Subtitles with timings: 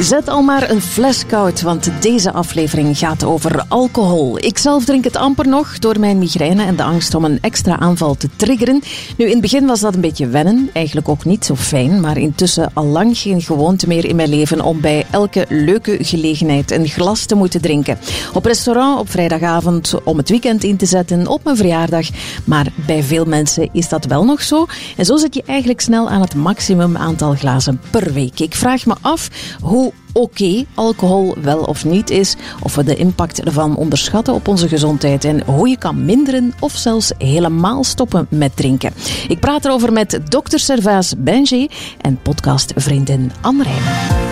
[0.00, 4.38] Zet al maar een fles koud, want deze aflevering gaat over alcohol.
[4.38, 7.78] Ik zelf drink het amper nog door mijn migraine en de angst om een extra
[7.78, 8.82] aanval te triggeren.
[9.16, 12.18] Nu, in het begin was dat een beetje wennen, eigenlijk ook niet zo fijn, maar
[12.18, 16.88] intussen al lang geen gewoonte meer in mijn leven om bij elke leuke gelegenheid een
[16.88, 17.98] glas te moeten drinken.
[18.32, 22.06] Op restaurant, op vrijdagavond, om het weekend in te zetten, op mijn verjaardag.
[22.44, 24.66] Maar bij veel mensen is dat wel nog zo.
[24.96, 28.40] En zo zit je eigenlijk snel aan het maximum aantal glazen per week.
[28.40, 29.28] Ik vraag me af
[29.60, 29.87] hoe
[30.18, 35.24] oké alcohol wel of niet is, of we de impact ervan onderschatten op onze gezondheid
[35.24, 38.92] en hoe je kan minderen of zelfs helemaal stoppen met drinken.
[39.28, 41.68] Ik praat erover met dokter Servaas Benji
[42.00, 44.26] en podcastvriendin Anne Rijmen.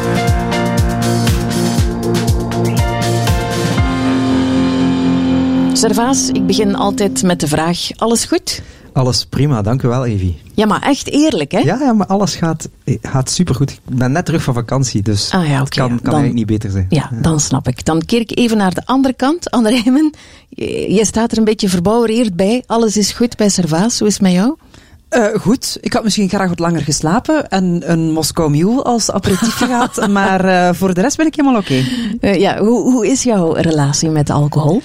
[5.72, 8.62] Servaas, ik begin altijd met de vraag: alles goed?
[8.96, 10.40] Alles prima, dank u wel, Evie.
[10.54, 11.58] Ja, maar echt eerlijk, hè?
[11.58, 12.68] Ja, ja maar alles gaat,
[13.02, 13.70] gaat supergoed.
[13.70, 16.70] Ik ben net terug van vakantie, dus ah, ja, het kan, kan eigenlijk niet beter
[16.70, 16.86] zijn.
[16.88, 17.84] Ja, dan snap ik.
[17.84, 19.50] Dan keer ik even naar de andere kant.
[19.50, 20.14] Anne Rijmen,
[20.88, 22.62] je staat er een beetje verbouwereerd bij.
[22.66, 23.98] Alles is goed bij Servaas.
[23.98, 24.56] Hoe is het met jou?
[25.16, 29.54] Uh, goed, ik had misschien graag wat langer geslapen en een Moskou Mule als aperitief
[29.64, 31.84] gehad, maar uh, voor de rest ben ik helemaal oké.
[32.14, 32.34] Okay.
[32.34, 34.82] Uh, ja, hoe, hoe is jouw relatie met alcohol?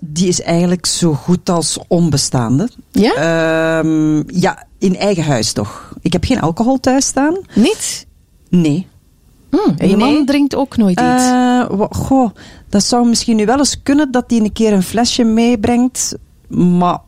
[0.00, 2.68] die is eigenlijk zo goed als onbestaande.
[2.90, 3.14] Ja?
[3.14, 5.92] Ehm, ja, in eigen huis toch.
[6.00, 7.38] Ik heb geen alcohol thuis staan.
[7.54, 8.06] Niet?
[8.48, 8.86] Nee.
[9.50, 10.12] Mm, en je nee.
[10.14, 11.24] man drinkt ook nooit iets?
[11.90, 12.30] goh,
[12.68, 16.14] dat zou misschien nu wel eens kunnen dat hij een keer een flesje meebrengt,
[16.48, 16.98] maar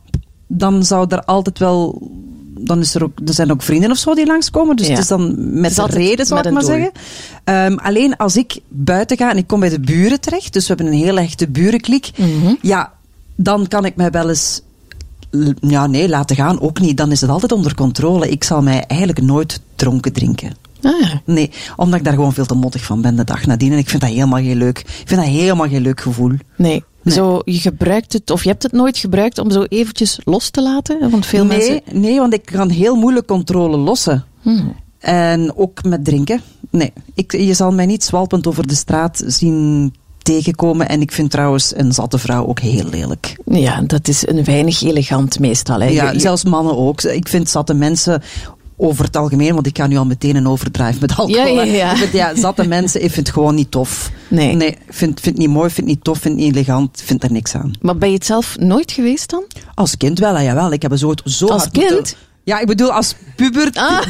[0.57, 2.09] dan zou er altijd wel.
[2.59, 4.75] Dan is er ook, er zijn ook vrienden of zo die langskomen.
[4.75, 4.91] Dus ja.
[4.91, 6.71] het is dan met reden, zou ik maar doel.
[6.71, 6.91] zeggen.
[7.71, 10.73] Um, alleen als ik buiten ga en ik kom bij de buren terecht, dus we
[10.73, 12.57] hebben een heel echte burenklik, mm -hmm.
[12.61, 12.93] ja,
[13.35, 14.61] dan kan ik mij wel eens.
[15.61, 16.97] Ja, nee, laten gaan ook niet.
[16.97, 18.29] Dan is het altijd onder controle.
[18.29, 20.51] Ik zal mij eigenlijk nooit dronken drinken.
[20.81, 21.13] Ah.
[21.25, 23.71] Nee, omdat ik daar gewoon veel te mottig van ben de dag nadien.
[23.71, 24.79] En ik vind dat helemaal geen leuk.
[24.79, 26.31] Ik vind dat helemaal geen leuk gevoel.
[26.55, 26.83] Nee.
[27.03, 27.15] Nee.
[27.15, 30.61] Zo, je gebruikt het, of je hebt het nooit gebruikt om zo eventjes los te
[30.61, 31.09] laten?
[31.09, 32.01] Want veel nee, mensen...
[32.01, 34.25] nee, want ik kan heel moeilijk controle lossen.
[34.41, 34.75] Hmm.
[34.99, 36.41] En ook met drinken.
[36.69, 40.89] Nee, ik, je zal mij niet zwalpend over de straat zien tegenkomen.
[40.89, 43.37] En ik vind trouwens een zatte vrouw ook heel lelijk.
[43.45, 45.79] Ja, dat is een weinig elegant meestal.
[45.79, 45.87] Hè?
[45.87, 47.01] Ja, zelfs mannen ook.
[47.01, 48.21] Ik vind zatte mensen
[48.81, 51.55] over het algemeen, want ik ga nu al meteen een overdrive met alcohol.
[51.55, 51.91] Ja, ja, ja.
[51.91, 54.11] Ik vind, ja, zatte mensen, ik vind het gewoon niet tof.
[54.27, 54.55] Nee.
[54.55, 57.01] Nee, ik vind, vind het niet mooi, vind het niet tof, vind het niet elegant,
[57.05, 57.73] vind er niks aan.
[57.81, 59.43] Maar ben je het zelf nooit geweest dan?
[59.73, 60.71] Als kind wel, ja, jawel.
[60.71, 61.91] Ik heb zo, zo Als hard kind?
[61.91, 63.69] Moeten, ja, ik bedoel als puber.
[63.73, 64.01] Ah.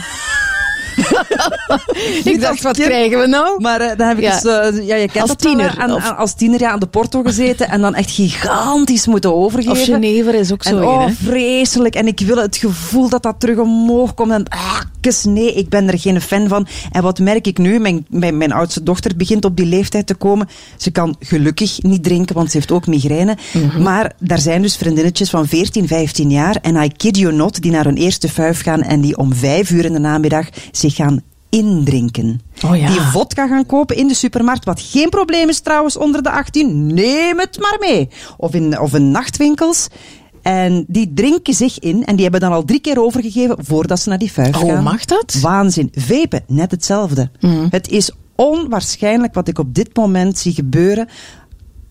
[2.32, 3.62] ik dacht, wat krijgen we nou?
[3.62, 4.40] Maar uh, dan heb ik Ja.
[4.40, 6.86] dus, uh, ja, je kent Als wel, tiener, aan, of- als tiener ja, aan de
[6.88, 9.72] porto gezeten en dan echt gigantisch moeten overgeven.
[9.72, 11.96] Of Genever is ook zo En oh, vreselijk.
[11.96, 14.32] En ik wil het gevoel dat dat terug omhoog komt.
[14.32, 16.68] En ah, kus, nee, ik ben er geen fan van.
[16.92, 17.80] En wat merk ik nu?
[17.80, 20.50] Mijn, mijn, mijn oudste dochter begint op die leeftijd te komen.
[20.78, 23.38] Ze kan gelukkig niet drinken, want ze heeft ook migraine.
[23.54, 23.82] Mhm.
[23.82, 26.56] Maar daar zijn dus vriendinnetjes van 14, 15 jaar.
[26.62, 29.70] En I kid you not, die naar hun eerste vuif gaan en die om vijf
[29.70, 32.42] uur in de namiddag zich gaan indrinken.
[32.66, 32.88] Oh ja.
[32.88, 36.94] Die vodka gaan kopen in de supermarkt, wat geen probleem is trouwens onder de 18.
[36.94, 38.10] Neem het maar mee.
[38.38, 39.88] Of in, of in nachtwinkels.
[40.42, 44.10] En die drinken zich in en die hebben dan al drie keer overgegeven voordat ze
[44.10, 44.84] naar die vuif Oh, gaan.
[44.84, 45.38] mag dat?
[45.42, 45.92] Waanzin.
[45.96, 47.30] Vapen, net hetzelfde.
[47.40, 47.68] Mhm.
[47.70, 51.08] Het is onwaarschijnlijk wat ik op dit moment zie gebeuren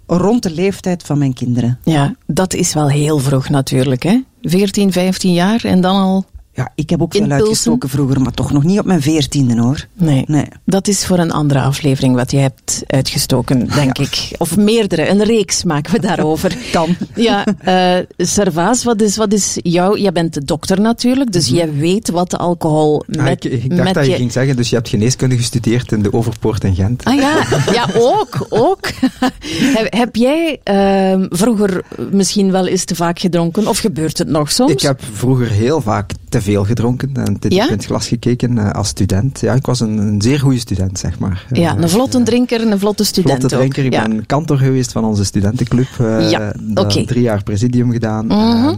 [0.06, 1.78] rond de leeftijd van mijn kinderen.
[1.84, 4.20] Ja, dat is wel heel vroeg natuurlijk, hè?
[4.42, 6.24] 14, 15 jaar en dan al...
[6.60, 9.86] Ja, ik heb ook veel uitgestoken vroeger, maar toch nog niet op mijn veertiende hoor.
[9.94, 10.24] Nee.
[10.26, 10.44] Nee.
[10.64, 14.30] Dat is voor een andere aflevering wat je hebt uitgestoken, denk ik.
[14.38, 16.56] Of meerdere, een reeks maken we daarover.
[16.72, 16.96] Kan.
[17.14, 19.96] Ja, eh Servaas, wat is, wat is jouw...
[19.96, 23.70] Jij bent de dokter natuurlijk, dus jij weet wat de alcohol met, Ah, ik, ik
[23.70, 24.16] dacht met dat je je...
[24.16, 27.04] ging zeggen, dus je hebt geneeskunde gestudeerd in de Overpoort in Gent.
[27.04, 28.88] Ah ja, ja ook, ook.
[29.76, 33.66] heb, heb jij ehm, vroeger misschien wel eens te vaak gedronken?
[33.66, 34.72] Of gebeurt het nog soms?
[34.72, 37.66] Ik heb vroeger heel vaak te veel gedronken en te diep Ja?
[37.66, 39.40] in het glas gekeken eh, als student.
[39.40, 41.46] Ja, ik was een, een zeer goede student, zeg maar.
[41.52, 43.80] Ja, Eh, een vlotte drinker en een vlotte student Vlotte drinker.
[43.80, 43.86] ook.
[43.86, 44.08] Ik Ja.
[44.08, 45.88] ben kantor geweest van onze studentenclub.
[45.98, 47.04] eh, Ja, oké.
[47.04, 48.26] Drie jaar presidium gedaan.
[48.26, 48.38] Mhm.
[48.68, 48.72] Eh,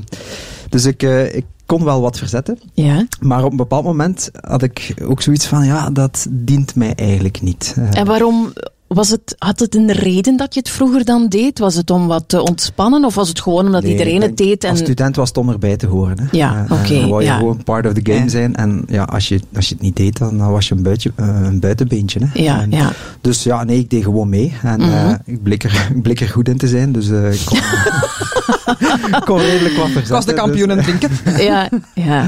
[0.69, 2.59] dus ik, eh, ik kon wel wat verzetten.
[2.75, 3.07] Ja.
[3.21, 7.43] Maar op een bepaald moment had ik ook zoiets van, ja, dat dient mij eigenlijk
[7.43, 7.75] niet.
[7.77, 8.53] Eh, En waarom
[8.95, 11.59] was het, had het een reden dat je het vroeger dan deed?
[11.59, 14.65] Was het om wat te ontspannen of was het gewoon omdat Nee, iedereen het deed?
[14.65, 14.71] En...
[14.71, 16.19] Als student was het om erbij te horen.
[16.21, 16.25] Hè.
[16.31, 17.37] Ja, Eh, oké, Dan wou je ja.
[17.37, 18.29] gewoon part of the game Ja.
[18.29, 18.55] zijn.
[18.57, 21.27] En ja, als je, als je het niet deed, dan was je een, buitje, eh,
[21.43, 22.19] een buitenbeentje.
[22.25, 22.43] Hè.
[22.43, 22.93] Ja, En ja.
[23.21, 24.53] Dus ja, nee, ik deed gewoon mee.
[24.63, 24.91] En Mhm.
[24.91, 26.93] eh, ik, bleek er, ik bleek er goed in te zijn.
[26.93, 27.59] Dus eh, ik kon,
[29.19, 30.03] ik kon redelijk wat verzetten.
[30.03, 31.11] Ik was de kampioen dus- het drinken.
[31.51, 32.27] ja, ja.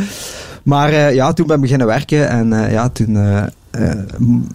[0.63, 2.29] Maar eh, ja, toen ben ik beginnen werken.
[2.29, 3.17] En eh, ja, toen...
[3.75, 3.91] eh,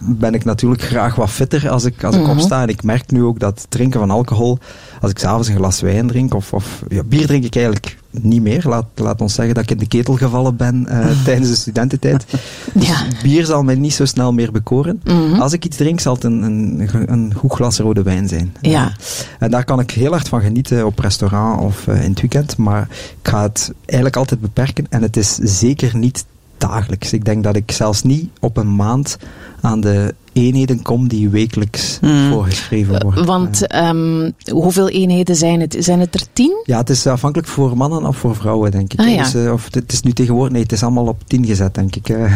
[0.01, 2.29] ben ik natuurlijk graag wat fitter als ik, als ik Mhm.
[2.31, 2.61] opsta.
[2.61, 4.57] En ik merk nu ook dat drinken van alcohol,
[5.01, 8.41] als ik s'avonds een glas wijn drink, of, of ja, bier drink ik eigenlijk niet
[8.41, 8.63] meer.
[8.67, 12.25] Laat, laat ons zeggen dat ik in de ketel gevallen ben eh, tijdens de studententijd.
[12.73, 12.95] Dus Ja.
[13.23, 15.01] bier zal mij niet zo snel meer bekoren.
[15.03, 15.41] Mhm.
[15.41, 18.53] Als ik iets drink, zal het een, een, een goed glas rode wijn zijn.
[18.61, 18.85] Ja.
[18.85, 18.93] Eh,
[19.39, 22.57] en daar kan ik heel hard van genieten op restaurant of in het weekend.
[22.57, 22.87] Maar
[23.21, 24.85] ik ga het eigenlijk altijd beperken.
[24.89, 26.25] En het is zeker niet
[26.59, 27.13] dagelijks.
[27.13, 29.17] Ik denk dat ik zelfs niet op een maand
[29.61, 32.31] aan de eenheden kom die wekelijks Mm.
[32.31, 33.25] voorgeschreven worden.
[33.25, 35.75] Want Eh, ehm, hoeveel eenheden zijn het?
[35.79, 36.61] Zijn het er tien?
[36.63, 38.99] ja, het is afhankelijk voor mannen of voor vrouwen, denk ik.
[38.99, 39.23] Ah, ja.
[39.23, 41.95] dus, eh, of, het is nu tegenwoordig, nee, het is allemaal op tien gezet, denk
[41.95, 42.09] ik.
[42.09, 42.33] eh.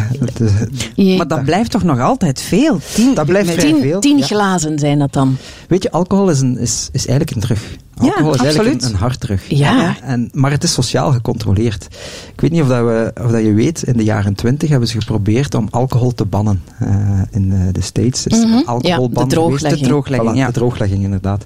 [0.95, 2.79] Is- Maar dat blijft toch nog altijd veel?
[2.93, 4.25] Tien, Dat blijft tien, veel, tien ja.
[4.25, 5.35] glazen zijn dat dan?
[5.67, 7.77] Weet je, alcohol is, een, is, is eigenlijk een drug.
[8.01, 8.83] Ja, Alcohol is eigenlijk absoluut.
[8.83, 9.49] een, een harddrug.
[9.49, 9.95] Ja.
[10.01, 11.87] En, maar het is sociaal gecontroleerd.
[12.33, 14.87] Ik weet niet of, dat we, of dat je weet, in de jaren twintig hebben
[14.87, 16.61] ze geprobeerd om alcohol te bannen.
[16.79, 16.89] Eh,
[17.31, 19.29] in eh, de States is een alcoholban Ja, de geweest.
[19.29, 19.81] drooglegging.
[19.81, 20.45] De drooglegging, Voilà, ja.
[20.47, 21.43] de drooglegging, inderdaad.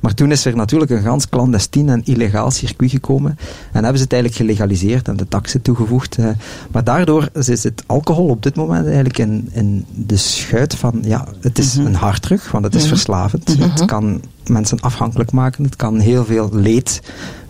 [0.00, 3.38] Maar toen is er natuurlijk een gans clandestien en illegaal circuit gekomen.
[3.72, 6.16] En hebben ze het eigenlijk gelegaliseerd en de taxen toegevoegd.
[6.18, 6.28] eh.
[6.72, 11.26] maar daardoor is het alcohol op dit moment eigenlijk in, in de schuit van, ja,
[11.40, 11.86] het is Mhm.
[11.86, 12.88] een harddrug, want het is Mhm.
[12.90, 13.58] verslavend.
[13.58, 13.70] Mhm.
[13.70, 17.00] Het kan mensen afhankelijk maken, het kan heel veel leed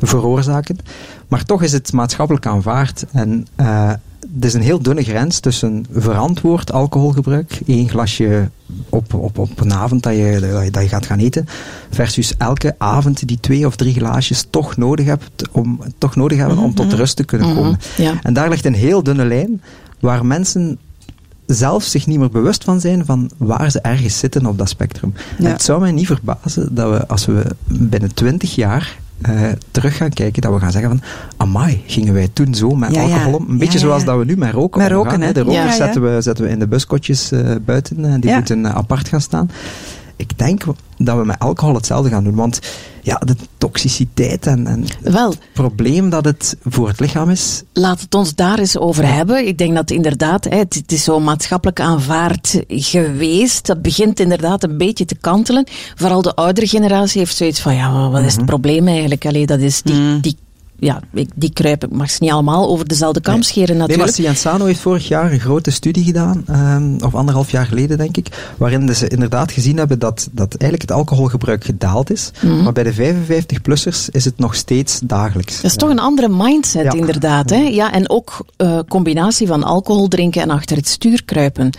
[0.02, 0.78] veroorzaken.
[1.28, 3.04] Maar toch is het maatschappelijk aanvaard.
[3.12, 3.92] En eh
[4.40, 8.50] er is een heel dunne grens tussen verantwoord alcoholgebruik, één glasje
[8.88, 11.46] op, op, op een avond dat je, dat je, gaat gaan eten,
[11.90, 16.58] versus elke avond die twee of drie glaasjes toch nodig, hebt om, toch nodig hebben
[16.58, 17.56] om tot rust te kunnen Mhm.
[17.56, 17.78] komen.
[17.96, 18.12] Ja.
[18.22, 19.62] En daar ligt een heel dunne lijn
[20.00, 20.78] waar mensen
[21.46, 25.14] zelf zich niet meer bewust van zijn van waar ze ergens zitten op dat spectrum.
[25.38, 25.48] Ja.
[25.48, 29.32] Het zou mij niet verbazen dat we, als we binnen twintig jaar eh,
[29.70, 31.00] terug gaan kijken, dat we gaan zeggen van,
[31.36, 33.46] amai, gingen wij toen zo met Ja, alcohol om?
[33.48, 35.32] Een beetje Ja, zoals dat we nu met roken Met omgaan, roken, hè.
[35.32, 35.76] De rokers.
[35.76, 38.36] Zetten, we, zetten we in de buskotjes eh, buiten, en die Ja.
[38.36, 39.50] moeten eh, apart gaan staan.
[40.16, 40.64] Ik denk
[40.98, 42.60] dat we met alcohol hetzelfde gaan doen, want
[43.02, 48.00] ja, de toxiciteit en, en Wel, het probleem dat het voor het lichaam is, Laat
[48.00, 49.46] het ons daar eens over hebben.
[49.46, 53.66] Ik denk dat inderdaad, het, het is zo maatschappelijk aanvaard geweest.
[53.66, 55.66] Dat begint inderdaad een beetje te kantelen.
[55.94, 59.26] Vooral de oudere generatie heeft zoiets van, ja, wat is het probleem eigenlijk?
[59.26, 60.20] Allee, dat is die, Mm.
[60.20, 60.36] die,
[60.78, 63.42] ja, ik- die kruipen, ik mag ze niet allemaal over dezelfde kam Nee.
[63.42, 64.14] scheren Nee, maar natuurlijk.
[64.38, 68.52] Cienzano heeft vorig jaar een grote studie gedaan, ehm, of anderhalf jaar geleden denk ik,
[68.56, 72.62] waarin ze inderdaad gezien hebben dat, dat eigenlijk het alcoholgebruik gedaald is, Mhm.
[72.62, 75.54] maar bij de 55-plussers is het nog steeds dagelijks.
[75.60, 76.92] Dat is toch een andere mindset, Ja.
[76.92, 77.50] inderdaad.
[77.50, 77.56] Hè?
[77.56, 81.70] Ja, en ook eh combinatie van alcohol drinken en achter het stuur kruipen.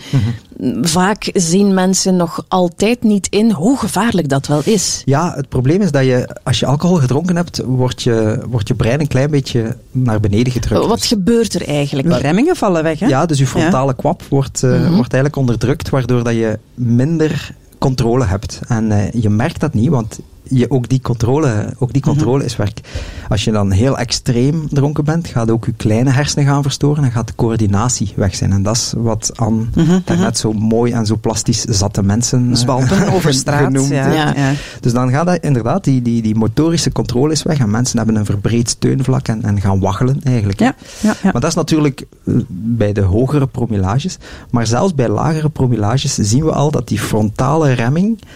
[0.82, 5.02] Vaak zien mensen nog altijd niet in hoe gevaarlijk dat wel is.
[5.04, 8.74] Ja, het probleem is dat je, als je alcohol gedronken hebt, wordt je, wordt je
[8.74, 10.86] brein een klein beetje naar beneden gedrukt.
[10.86, 12.08] Wat Dus- gebeurt er eigenlijk?
[12.08, 13.06] De remmingen vallen weg, hè?
[13.06, 14.80] Ja, dus je frontale kwap wordt, eh, Mhm.
[14.80, 18.60] wordt eigenlijk onderdrukt, waardoor dat je minder controle hebt.
[18.68, 20.18] En eh, je merkt dat niet, want
[20.48, 22.80] je, ook die controle, ook die controle is werk.
[23.28, 27.10] Als je dan heel extreem dronken bent, gaat ook je kleine hersenen gaan verstoren en
[27.10, 28.52] gaat de coördinatie weg zijn.
[28.52, 32.56] En dat is wat Anne Mhm, daarnet zo mooi en zo plastisch zatte mensen eh,
[32.56, 33.64] Zwalpen over straat.
[33.64, 34.04] genoemd ja.
[34.04, 34.16] heeft.
[34.16, 34.48] Ja.
[34.48, 34.52] Ja.
[34.80, 38.16] Dus dan gaat dat inderdaad, die, die, die motorische controle is weg en mensen hebben
[38.16, 40.58] een verbreed steunvlak en, en gaan waggelen eigenlijk.
[40.58, 40.74] Ja.
[41.22, 44.08] Maar dat is natuurlijk eh, bij de hogere promillage.
[44.50, 48.28] Maar zelfs bij lagere promillage zien we al dat die frontale remming eh,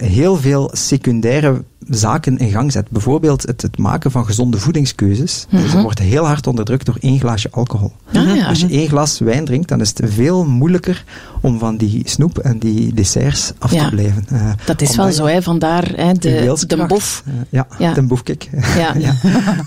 [0.00, 2.90] heel veel secundaire zaken in gang zet.
[2.90, 5.46] Bijvoorbeeld het, het maken van gezonde voedingskeuzes.
[5.50, 5.72] Dus Mhm.
[5.72, 7.92] dat wordt heel hard onderdrukt door één glaasje alcohol.
[8.12, 8.46] Ah, ja.
[8.46, 11.04] Als je één glas wijn drinkt, dan is het veel moeilijker
[11.40, 13.84] om van die snoep en die desserts af Ja.
[13.84, 14.24] te blijven.
[14.30, 15.42] Eh, Dat is wel zo, hè.
[15.42, 17.22] vandaar hè, je de, de boef.
[17.26, 17.92] eh, ja, Ja.
[17.92, 18.48] de boefkik.
[18.76, 18.94] Ja.
[19.06, 19.14] ja.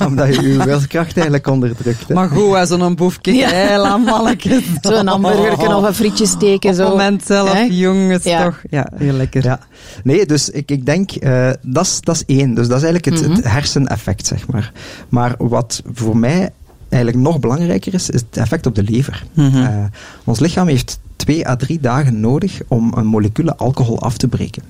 [0.08, 2.08] Omdat je je wilskracht eigenlijk onderdrukt.
[2.08, 2.14] hè.
[2.14, 3.34] Maar goed, hè, zo'n boefje.
[3.34, 3.50] Ja.
[3.50, 4.62] Hela manneke.
[4.82, 6.70] Zo'n hamburger of een frietje steken.
[6.70, 6.82] Op Zo.
[6.82, 7.60] het moment zelf, Hè?
[7.70, 8.44] jongens, Ja.
[8.44, 8.62] toch.
[8.70, 9.44] Ja, heel lekker.
[9.44, 9.60] Ja.
[10.04, 12.54] Nee, dus ik, ik denk, eh, dat is- dat is één.
[12.54, 13.36] Dus dat is eigenlijk het, Mhm.
[13.36, 14.72] het herseneffect, zeg maar.
[15.10, 16.50] Maar wat voor mij
[16.90, 19.26] eigenlijk nog belangrijker is, is het effect op de lever.
[19.34, 19.58] Mhm.
[19.64, 19.84] Eh,
[20.24, 24.64] ons lichaam heeft twee à drie dagen nodig om een molecule alcohol af te breken.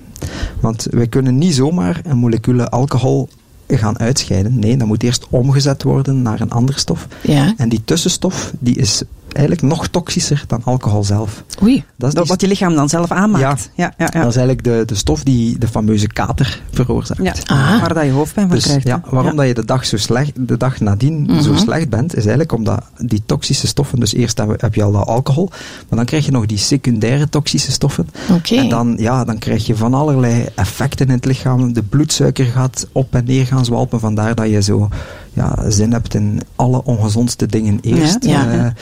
[0.60, 3.28] Want wij kunnen niet zomaar een molecule alcohol
[3.68, 4.58] gaan uitscheiden.
[4.58, 7.06] Nee, dat moet eerst omgezet worden naar een andere stof.
[7.20, 7.54] Ja.
[7.56, 9.02] En die tussenstof die is
[9.32, 11.44] eigenlijk nog toxischer dan alcohol zelf.
[11.62, 11.84] Oei.
[11.96, 13.70] Dat is Dat wat je lichaam dan zelf aanmaakt.
[13.76, 14.20] Ja, ja, ja.
[14.20, 17.22] dat is eigenlijk de, de stof die de fameuze kater veroorzaakt.
[17.22, 17.80] Ja, Ah.
[17.80, 18.86] waar dat je hoofdpijn van Dus krijgt.
[18.86, 21.60] ja, waarom dat je de dag, zo slecht, de dag nadien zo Mhm.
[21.60, 25.06] slecht bent, is eigenlijk omdat die toxische stoffen, dus eerst heb heb je al dat
[25.06, 25.48] alcohol,
[25.88, 28.08] maar dan krijg je nog die secundaire toxische stoffen.
[28.30, 28.54] Oké.
[28.56, 31.72] En dan, ja, dan krijg je van allerlei effecten in het lichaam.
[31.72, 34.88] De bloedsuiker gaat op en neer gaan zwalpen, vandaar dat je zo
[35.32, 38.24] ja, zin hebt in alle ongezondste dingen eerst.
[38.24, 38.72] Ja, ja.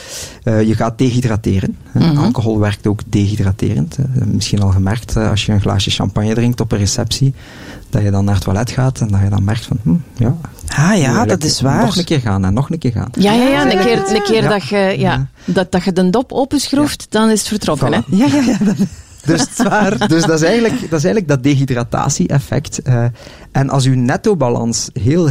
[0.44, 1.76] Uh, uh, je gaat dehydrateren.
[1.92, 2.18] Mm -hmm.
[2.18, 3.96] Alcohol werkt ook dehydraterend.
[4.24, 7.34] misschien al gemerkt als je een glaasje champagne drinkt op een receptie,
[7.90, 10.36] dat je dan naar het toilet gaat en dat je dan merkt van, hm, ja.
[10.76, 11.84] Ah ja, dat is waar.
[11.84, 13.10] Nog een keer gaan en nog een keer gaan.
[13.12, 13.72] Ja, ja, ja.
[13.72, 17.38] Een keer, een keer dat, je, ja, dat, dat je de dop openschroeft, dan is
[17.38, 17.88] het vertrokken.
[17.88, 18.06] Voilà.
[18.06, 18.16] Hè?
[18.16, 18.74] Ja, ja, ja.
[19.24, 19.46] Dus,
[20.08, 22.80] dus dat, is eigenlijk, dat is eigenlijk dat dehydratatie-effect.
[22.84, 23.04] Uh,
[23.52, 25.30] en als uw netto-balans heel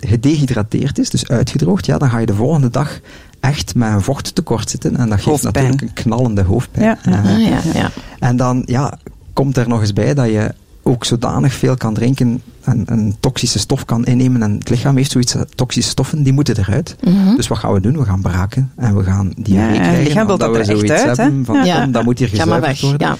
[0.00, 3.00] gedehydrateerd is, dus uitgedroogd, ja, dan ga je de volgende dag
[3.40, 4.96] echt met een vochttekort zitten.
[4.96, 5.64] En dat geeft hoofdpijn.
[5.64, 6.84] natuurlijk een knallende hoofdpijn.
[6.84, 7.24] Ja.
[7.24, 7.90] Uh, ja, ja.
[8.18, 8.98] En dan ja,
[9.32, 13.58] komt er nog eens bij dat je ook zodanig veel kan drinken en een toxische
[13.58, 14.42] stof kan innemen.
[14.42, 16.96] En het lichaam heeft zoiets, toxische stoffen, die moeten eruit.
[17.00, 17.36] Mm -hmm.
[17.36, 17.98] Dus wat gaan we doen?
[17.98, 20.02] We gaan braken en we gaan die ja, krijgen.
[20.02, 21.44] lichaam wil dat we er zoiets echt uit, hebben hè?
[21.44, 21.82] van, Ja.
[21.82, 23.06] kom, dat moet hier gezuiverd worden.
[23.06, 23.16] Ja.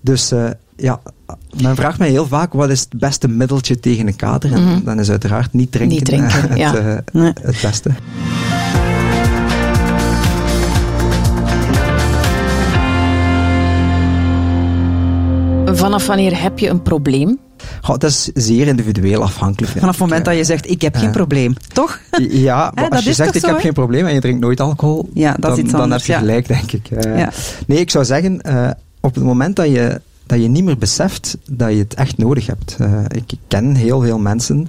[0.00, 1.00] Dus uh, ja,
[1.62, 4.52] men vraagt mij heel vaak, wat is het beste middeltje tegen een kater?
[4.52, 4.84] En Mm -hmm.
[4.84, 7.32] dan is uiteraard niet drinken, Niet drinken, het, uh, Nee.
[7.42, 7.90] het beste.
[15.76, 17.38] Vanaf wanneer heb je een probleem?
[17.80, 19.72] Goh, dat is zeer individueel afhankelijk.
[19.72, 21.54] Vanaf het moment dat je zegt, ik heb geen probleem.
[21.72, 22.00] Toch?
[22.28, 24.60] Ja, maar als je is zegt ik zo, heb geen probleem en je drinkt nooit
[24.60, 26.28] alcohol, Ja, dat is dan, iets dan anders, heb je ja.
[26.28, 26.90] gelijk, denk ik.
[26.90, 27.32] Eh, Ja.
[27.66, 31.36] Nee, ik zou zeggen, eh, op het moment dat je, dat je niet meer beseft
[31.50, 32.76] dat je het echt nodig hebt.
[32.78, 34.68] Eh, ik ken heel veel mensen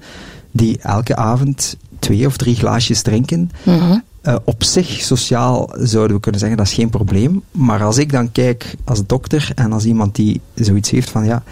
[0.52, 3.52] die elke avond twee of drie glaasjes drinken.
[3.64, 3.98] Mhm.
[4.28, 7.44] Uh, op zich, sociaal zouden we kunnen zeggen, dat is geen probleem.
[7.52, 11.44] Maar als ik dan kijk als dokter en als iemand die zoiets heeft van ja,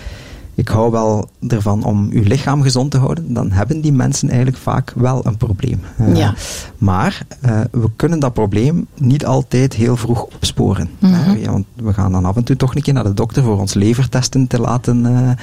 [0.56, 4.58] ik hou wel ervan om uw lichaam gezond te houden, dan hebben die mensen eigenlijk
[4.58, 5.80] vaak wel een probleem.
[6.02, 6.34] Uh, Ja.
[6.78, 10.90] Maar uh, we kunnen dat probleem niet altijd heel vroeg opsporen.
[11.00, 11.38] Mhm.
[11.38, 13.60] ja, want we gaan dan af en toe toch een keer naar de dokter voor
[13.60, 15.38] ons levertesten te laten.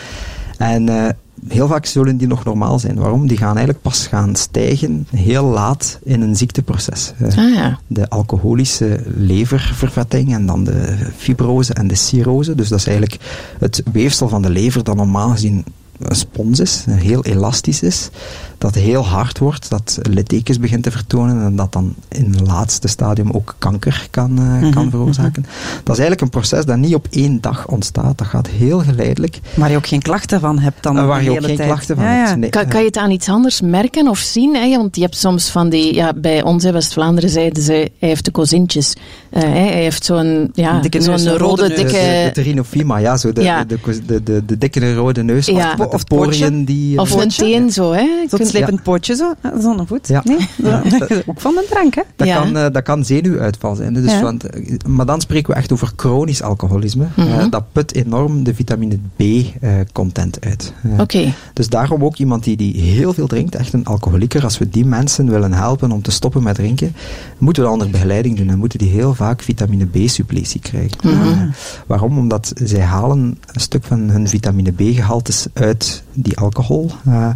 [0.58, 1.16] en
[1.48, 2.98] heel vaak zullen die nog normaal zijn.
[2.98, 3.26] Waarom?
[3.26, 7.12] Die gaan eigenlijk pas gaan stijgen heel laat in een ziekteproces.
[7.22, 7.78] Uh, ah, ja.
[7.86, 12.54] De alcoholische leververvetting en dan de fibrose en de cirrose.
[12.54, 13.22] Dus dat is eigenlijk
[13.58, 15.64] het weefsel van de lever dat normaal gezien
[16.00, 18.10] een spons is, heel elastisch is,
[18.58, 22.88] dat heel hard wordt, dat littekens begint te vertonen en dat dan in het laatste
[22.88, 25.42] stadium ook kanker kan, uh, mm -hmm, kan veroorzaken.
[25.42, 25.80] Mm -hmm.
[25.84, 29.40] Dat is eigenlijk een proces dat niet op één dag ontstaat, dat gaat heel geleidelijk.
[29.54, 31.56] Waar je ook geen klachten van hebt dan uh, Waar de je hele ook geen
[31.56, 31.68] tijd.
[31.68, 32.36] klachten van ja, hebt.
[32.36, 32.50] Nee.
[32.50, 34.54] Kan, kan, je het aan iets anders merken of zien?
[34.54, 34.76] Hè?
[34.76, 38.24] Want je hebt soms van die, ja, bij ons in West-Vlaanderen zeiden ze, hij heeft
[38.24, 38.94] de kozintjes.
[39.32, 41.76] Uh, hij heeft zo'n ja, dikke zo'n rode, rode neus.
[41.76, 42.30] dikke...
[42.34, 43.64] De, de, ja, zo de, Ja.
[43.64, 45.72] de, de, de, de, de dikke rode neus, Ja.
[45.72, 46.98] of, met Of poriën die...
[46.98, 48.06] Of eh, een teen zo, hè?
[48.28, 50.08] Zo'n Kun- slippend pootje zo, zonder voet.
[50.08, 50.22] Ja.
[50.24, 50.36] Nee?
[50.70, 50.82] Ja.
[51.26, 52.02] ook van een drank, hè?
[52.16, 52.36] Dat, Ja.
[52.42, 53.94] kan, uh, dat kan zenuwuitval zijn.
[53.94, 54.22] Dus Ja.
[54.22, 54.44] want,
[54.86, 57.06] maar dan spreken we echt over chronisch alcoholisme.
[57.16, 57.28] Mhm.
[57.28, 60.72] Uh, dat put enorm de vitamine B-content uit.
[60.92, 61.02] Oké.
[61.02, 61.34] Okay.
[61.52, 64.84] Dus daarom ook iemand die, die heel veel drinkt, echt een alcoholieker, als we die
[64.86, 66.94] mensen willen helpen om te stoppen met drinken,
[67.38, 70.98] moeten we een andere begeleiding doen en moeten die heel vaak vitamine B-suppletie krijgen.
[71.02, 71.48] Mhm.
[71.86, 72.18] waarom?
[72.18, 76.90] Omdat zij halen een stuk van hun vitamine B-gehaltes uit die alcohol.
[77.08, 77.28] Uh,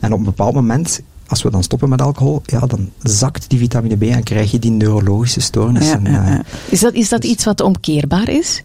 [0.00, 3.58] en op een bepaald moment als we dan stoppen met alcohol, ja, dan zakt die
[3.58, 6.04] vitamine B en krijg je die neurologische stoornissen.
[6.04, 6.42] Ja, ja, ja.
[6.68, 8.62] Is dat, is dat iets wat omkeerbaar is?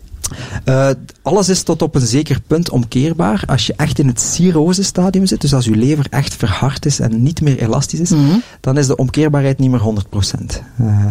[0.66, 0.90] Uh,
[1.22, 3.44] alles is tot op een zeker punt omkeerbaar.
[3.46, 7.24] Als je echt in het cirrose-stadium zit, dus als je lever echt verhard is en
[7.24, 8.42] niet meer elastisch is, mm -hmm.
[8.60, 10.62] dan is de omkeerbaarheid niet meer 100%.
[10.82, 11.06] Uh,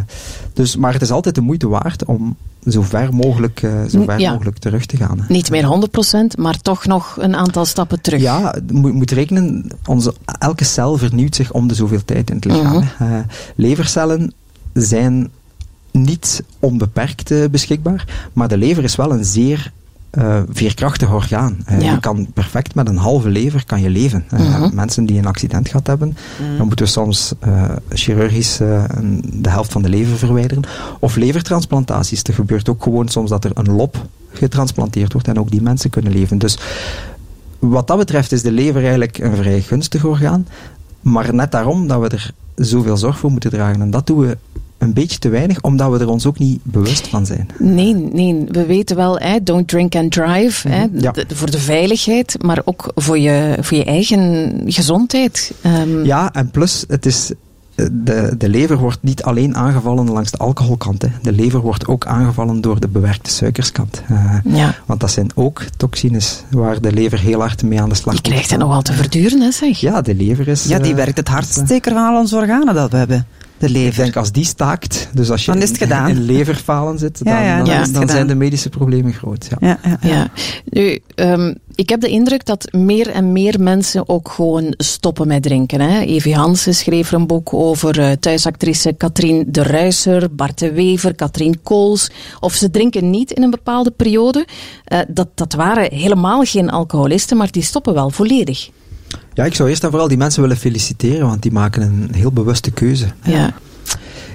[0.52, 4.18] dus, maar het is altijd de moeite waard om zo ver mogelijk, uh, zo ver
[4.18, 4.32] ja.
[4.32, 5.18] mogelijk terug te gaan.
[5.18, 5.24] Hè.
[5.28, 5.88] Niet meer
[6.34, 8.20] 100%, maar toch nog een aantal stappen terug.
[8.20, 12.36] Ja, je moet, moet rekenen, onze, elke cel vernieuwt zich om de zoveel tijd in
[12.36, 12.66] het lichaam.
[12.66, 12.76] Mhm.
[12.76, 13.26] Mm -hmm.
[13.54, 14.32] levercellen
[14.72, 15.30] zijn
[15.92, 19.72] niet onbeperkt uh, beschikbaar, maar de lever is wel een zeer
[20.18, 21.64] uh, veerkrachtig orgaan.
[21.70, 21.92] Uh, ja.
[21.92, 24.24] Je kan perfect met een halve lever kan je leven.
[24.28, 24.74] -hmm.
[24.74, 26.56] Mensen die een accident gehad hebben, Mm.
[26.56, 27.34] dan moeten we soms
[27.88, 28.56] chirurgisch
[29.22, 30.64] de helft van de lever verwijderen.
[30.98, 32.22] Of levertransplantaties.
[32.22, 35.90] Er gebeurt ook gewoon soms dat er een lop getransplanteerd wordt en ook die mensen
[35.90, 36.38] kunnen leven.
[36.38, 36.58] Dus
[37.58, 40.46] wat dat betreft is de lever eigenlijk een vrij gunstig orgaan.
[41.00, 43.80] Maar net daarom dat we er zoveel zorg voor moeten dragen.
[43.80, 44.36] En dat doen we
[44.82, 47.48] een beetje te weinig, omdat we er ons ook niet bewust van zijn.
[47.58, 48.44] Nee, nee.
[48.48, 51.10] we weten wel, hè, don't drink and drive, Mhm, hè, ja.
[51.10, 55.52] de, voor de veiligheid, maar ook voor je, voor je eigen gezondheid.
[55.66, 57.30] Um, Ja, en plus, het is,
[57.74, 61.02] de, de lever wordt niet alleen aangevallen langs de alcoholkant.
[61.02, 61.08] Hè.
[61.22, 64.02] De lever wordt ook aangevallen door de bewerkte suikerskant.
[64.10, 64.74] Uh, ja.
[64.86, 68.22] Want dat zijn ook toxines waar de lever heel hard mee aan de slag Die
[68.22, 69.80] krijgt hij nogal te verduren, hè, zeg.
[69.80, 70.64] Ja, de lever is...
[70.64, 73.26] Ja, die uh, werkt het hardst zeker van al onze organen dat we hebben.
[73.62, 73.88] De lever.
[73.88, 76.08] Ik denk als die staakt, dus als je Dan is het in, gedaan.
[76.08, 79.46] in leverfalen zit, dan, Ja, ja, dan, zijn de medische problemen groot.
[79.50, 79.56] Ja.
[79.60, 80.14] Ja, ja, ja.
[80.14, 80.30] Ja.
[80.64, 85.42] Nu, ehm, ik heb de indruk dat meer en meer mensen ook gewoon stoppen met
[85.42, 85.80] drinken.
[85.80, 86.00] Hè?
[86.00, 91.14] Evie Hansen schreef er een boek over eh, thuisactrice Katrien de Ruiser, Bart de Wever,
[91.14, 92.10] Katrien Kools.
[92.40, 94.46] Of ze drinken niet in een bepaalde periode.
[94.84, 98.70] Eh, dat, dat waren helemaal geen alcoholisten, maar die stoppen wel volledig.
[99.34, 102.32] Ja, ik zou eerst en vooral die mensen willen feliciteren, want die maken een heel
[102.32, 103.06] bewuste keuze.
[103.22, 103.52] Ja.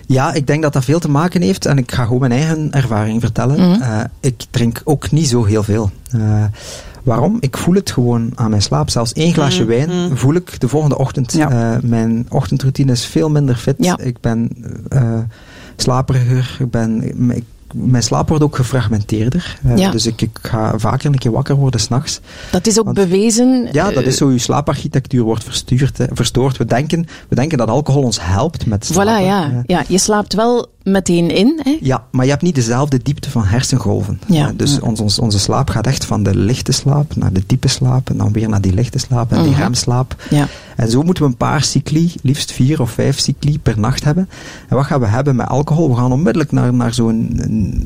[0.06, 1.66] Ja, ik denk dat dat veel te maken heeft.
[1.66, 3.70] En ik ga gewoon mijn eigen ervaring vertellen.
[3.70, 3.82] Mhm.
[3.82, 5.92] Eh, ik drink ook niet zo heel veel.
[6.12, 6.44] Eh,
[7.04, 7.38] waarom?
[7.40, 8.90] Ik voel het gewoon aan mijn slaap.
[8.90, 10.16] Zelfs één glaasje Mhm, wijn mhm.
[10.16, 11.32] voel ik de volgende ochtend.
[11.34, 11.50] Ja.
[11.50, 13.76] Eh, mijn ochtendroutine is veel minder fit.
[13.78, 13.98] Ja.
[14.00, 14.50] Ik ben
[15.76, 16.58] slaperiger.
[16.60, 17.04] Ik ben,
[17.36, 17.44] ik-
[17.74, 19.58] mijn slaap wordt ook gefragmenteerder.
[19.64, 19.92] Eh, Ja.
[19.92, 22.20] Dus ik, ik ga vaker een keer wakker worden s'nachts.
[22.52, 23.68] Dat is ook Want- bewezen.
[23.72, 24.28] Ja, dat eh, is zo.
[24.28, 26.58] Uw slaaparchitectuur wordt verstuurd, hè, verstoord.
[26.58, 29.14] We denken, we denken dat alcohol ons helpt met slapen.
[29.22, 29.64] Voilà, ja.
[29.66, 29.84] Ja.
[29.88, 31.60] Je slaapt wel meteen in.
[31.64, 31.78] Hè?
[31.82, 34.20] ja, maar je hebt niet dezelfde diepte van hersengolven.
[34.28, 34.48] Ja.
[34.48, 37.68] Eh, dus ons, ons, onze slaap gaat echt van de lichte slaap naar de diepe
[37.68, 39.62] slaap en dan weer naar die lichte slaap en die Mhm.
[39.62, 40.16] remslaap.
[40.30, 40.48] Ja.
[40.76, 44.30] En zo moeten we een paar cycli, liefst vier of vijf cycli per nacht hebben.
[44.70, 45.90] En wat gaan we hebben met alcohol?
[45.90, 47.40] We gaan onmiddellijk naar, naar zo'n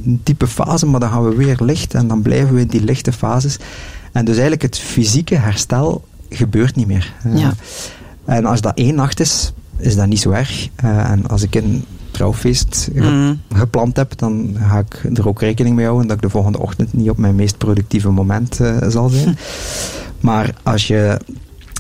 [0.06, 2.84] een, type fase, maar dan gaan we weer licht en dan blijven we in die
[2.84, 3.58] lichte fases.
[4.12, 7.14] En dus eigenlijk het fysieke herstel gebeurt niet meer.
[7.24, 7.54] Eh, Ja.
[8.26, 10.68] En als dat één nacht is, is dat niet zo erg.
[10.76, 13.34] Eh, en als ik een trouwfeest ge- Mhm.
[13.60, 16.94] gepland heb, dan ga ik er ook rekening mee houden dat ik de volgende ochtend
[16.94, 19.38] niet op mijn meest productieve moment eh, zal zijn.
[20.20, 21.20] Maar als je,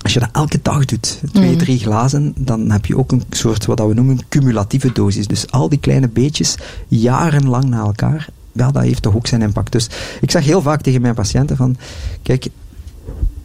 [0.01, 1.57] als je dat elke dag doet, twee, Mhm.
[1.57, 5.27] drie glazen, dan heb je ook een soort wat we noemen cumulatieve dosis.
[5.27, 6.55] Dus al die kleine beetjes,
[6.87, 9.71] jarenlang na elkaar, ja, dat heeft toch ook zijn impact.
[9.71, 9.89] Dus
[10.21, 11.75] ik zeg heel vaak tegen mijn patiënten van,
[12.23, 12.47] kijk,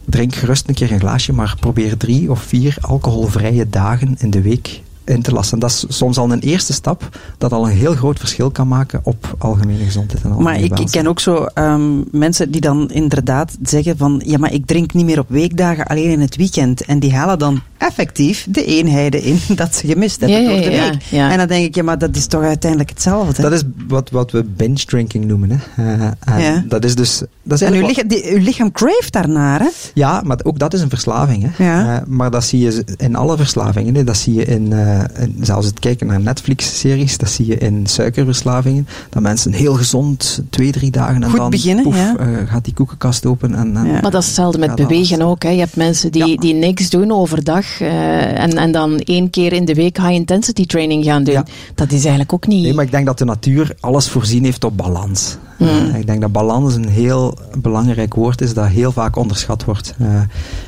[0.05, 4.41] drink gerust een keer een glaasje, maar probeer drie of vier alcoholvrije dagen in de
[4.41, 5.59] week in te lassen.
[5.59, 8.99] Dat is soms al een eerste stap dat al een heel groot verschil kan maken
[9.03, 11.03] op algemene gezondheid en Maar algemene ik, ik welzijn.
[11.03, 15.05] ken ook zo ehm, mensen die dan inderdaad zeggen van ja, maar ik drink niet
[15.05, 16.85] meer op weekdagen, alleen in het weekend.
[16.85, 20.71] En die halen dan effectief de eenheden in dat ze gemist hebben Ja, door de
[20.71, 21.01] ja, week.
[21.01, 21.31] ja.
[21.31, 23.41] En dan denk ik, ja, maar dat is toch uiteindelijk hetzelfde.
[23.41, 25.49] Dat is wat, wat we binge drinking noemen.
[25.51, 25.93] Hè.
[25.93, 26.63] Eh, en Ja.
[26.67, 27.21] Dat is dus...
[27.43, 29.67] Dat is en uw lichaam, die, uw lichaam craeft daarnaar, hè?
[29.93, 31.49] ja, maar ook dat is een verslaving.
[31.55, 31.63] Hè.
[31.63, 31.95] Ja.
[31.95, 33.95] Eh, maar dat zie je in alle verslavingen.
[33.95, 34.03] Hè.
[34.03, 37.87] Dat zie je in, eh, in- zelfs het kijken naar Netflix-series, dat zie je in
[37.87, 38.87] suikerverslavingen.
[39.09, 42.15] Dat mensen heel gezond twee, drie dagen en Goed dan beginnen, poef, ja.
[42.17, 43.55] eh, gaat die koekenkast open.
[43.55, 44.01] En, en Ja.
[44.01, 45.43] Maar dat is hetzelfde met bewegen ook.
[45.43, 45.49] Hè.
[45.49, 46.35] Je hebt mensen die, Ja.
[46.35, 50.65] die niks doen overdag eh, en, en dan één keer in de week high intensity
[50.65, 51.33] training gaan doen.
[51.33, 51.45] Ja.
[51.75, 52.63] Dat is eigenlijk ook niet.
[52.63, 55.37] Nee, maar ik denk dat de natuur alles voorzien heeft op balans.
[55.57, 55.67] Mm.
[55.67, 59.93] Eh, ik denk dat balans een heel belangrijk woord is dat heel vaak onderschat wordt.
[59.99, 60.21] Eh,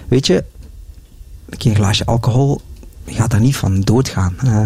[0.07, 0.43] weet je,
[1.49, 2.61] een keer een glaasje alcohol
[3.13, 4.35] gaat daar niet van doodgaan.
[4.45, 4.61] Eh,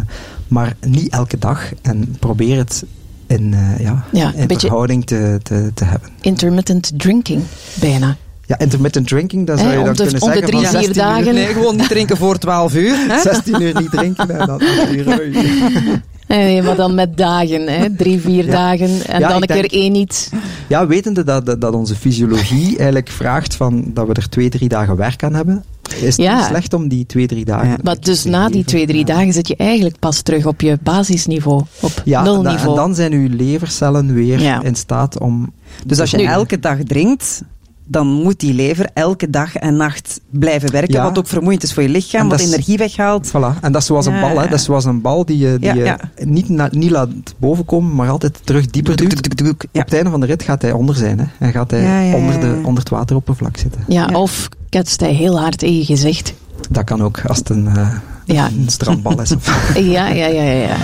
[0.47, 2.84] maar niet elke dag en probeer het
[3.27, 6.10] in, eh, ja, in verhouding te, te, te hebben.
[6.21, 7.43] Intermittent drinking,
[7.79, 8.15] bijna.
[8.45, 10.69] Ja, intermittent drinking, dat zou Eh, je dan de- kunnen om de zeggen drie, van
[10.71, 11.34] vier 16 uur- dagen.
[11.34, 12.95] Nee, gewoon niet drinken voor 12 uur.
[13.08, 13.21] Hè?
[13.32, 16.01] 16 uur niet drinken en dan 8 uur.
[16.28, 17.96] Nee, maar dan met dagen, hè.
[17.96, 18.52] drie, vier Ja.
[18.52, 20.30] dagen en Ja, dan ik een keer denk- één iets.
[20.68, 24.96] Ja, wetende dat, dat, onze fysiologie eigenlijk vraagt van, dat we er twee, drie dagen
[24.96, 25.64] werk aan hebben,
[25.96, 26.36] is het Ja.
[26.38, 27.68] niet slecht om die twee, drie dagen...
[27.70, 27.78] Ja.
[27.84, 31.64] Maar dus na die twee, drie dagen zit je eigenlijk pas terug op je basisniveau,
[31.82, 32.70] op Ja, nulniveau.
[32.70, 34.62] en dan zijn uw levercellen weer Ja.
[34.64, 35.54] in staat om...
[35.86, 37.42] Dus als je Nu- elke dag drinkt,
[37.86, 40.93] dan moet die lever elke dag en nacht blijven werken.
[40.93, 41.04] Ja.
[41.04, 43.28] Wat ook vermoeiend is voor je lichaam, En wat energie weghaalt.
[43.28, 43.60] Voilà.
[43.62, 44.48] En dat is zoals een Ja, bal, hè.
[44.50, 46.00] Dat is zoals een bal die je, die Ja, je ja.
[46.26, 49.28] Niet, na- niet laat bovenkomen, maar altijd terug dieper duwt.
[49.72, 49.82] Ja.
[49.82, 51.26] Op het einde van de rit gaat hij onder zijn, hè.
[51.39, 53.82] En gaat hij Ja, ja, ja, onder, de, onder het wateroppervlak zitten.
[53.88, 54.19] ja, Ja.
[54.19, 56.34] of ketst hij heel hard in je gezicht.
[56.69, 57.88] Dat kan ook, als het een, eh,
[58.26, 58.46] Ja.
[58.46, 59.32] een strandbal is.
[59.32, 60.76] Of, Ja, ja, ja, ja.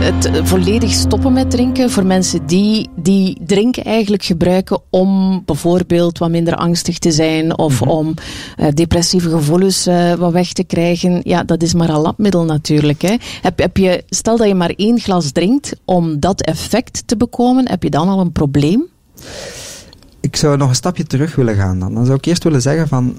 [0.00, 6.30] Het volledig stoppen met drinken voor mensen die, die drinken eigenlijk gebruiken om bijvoorbeeld wat
[6.30, 7.90] minder angstig te zijn of Mhm.
[7.90, 8.14] om
[8.56, 11.20] eh, depressieve gevoelens eh, wat weg te krijgen.
[11.24, 13.02] Ja, dat is maar een labmiddel natuurlijk.
[13.02, 13.16] Hè.
[13.42, 17.68] Heb, heb je, stel dat je maar één glas drinkt om dat effect te bekomen,
[17.68, 18.86] heb je dan al een probleem?
[20.20, 21.94] ik zou nog een stapje terug willen gaan dan.
[21.94, 23.18] Dan zou ik eerst willen zeggen van,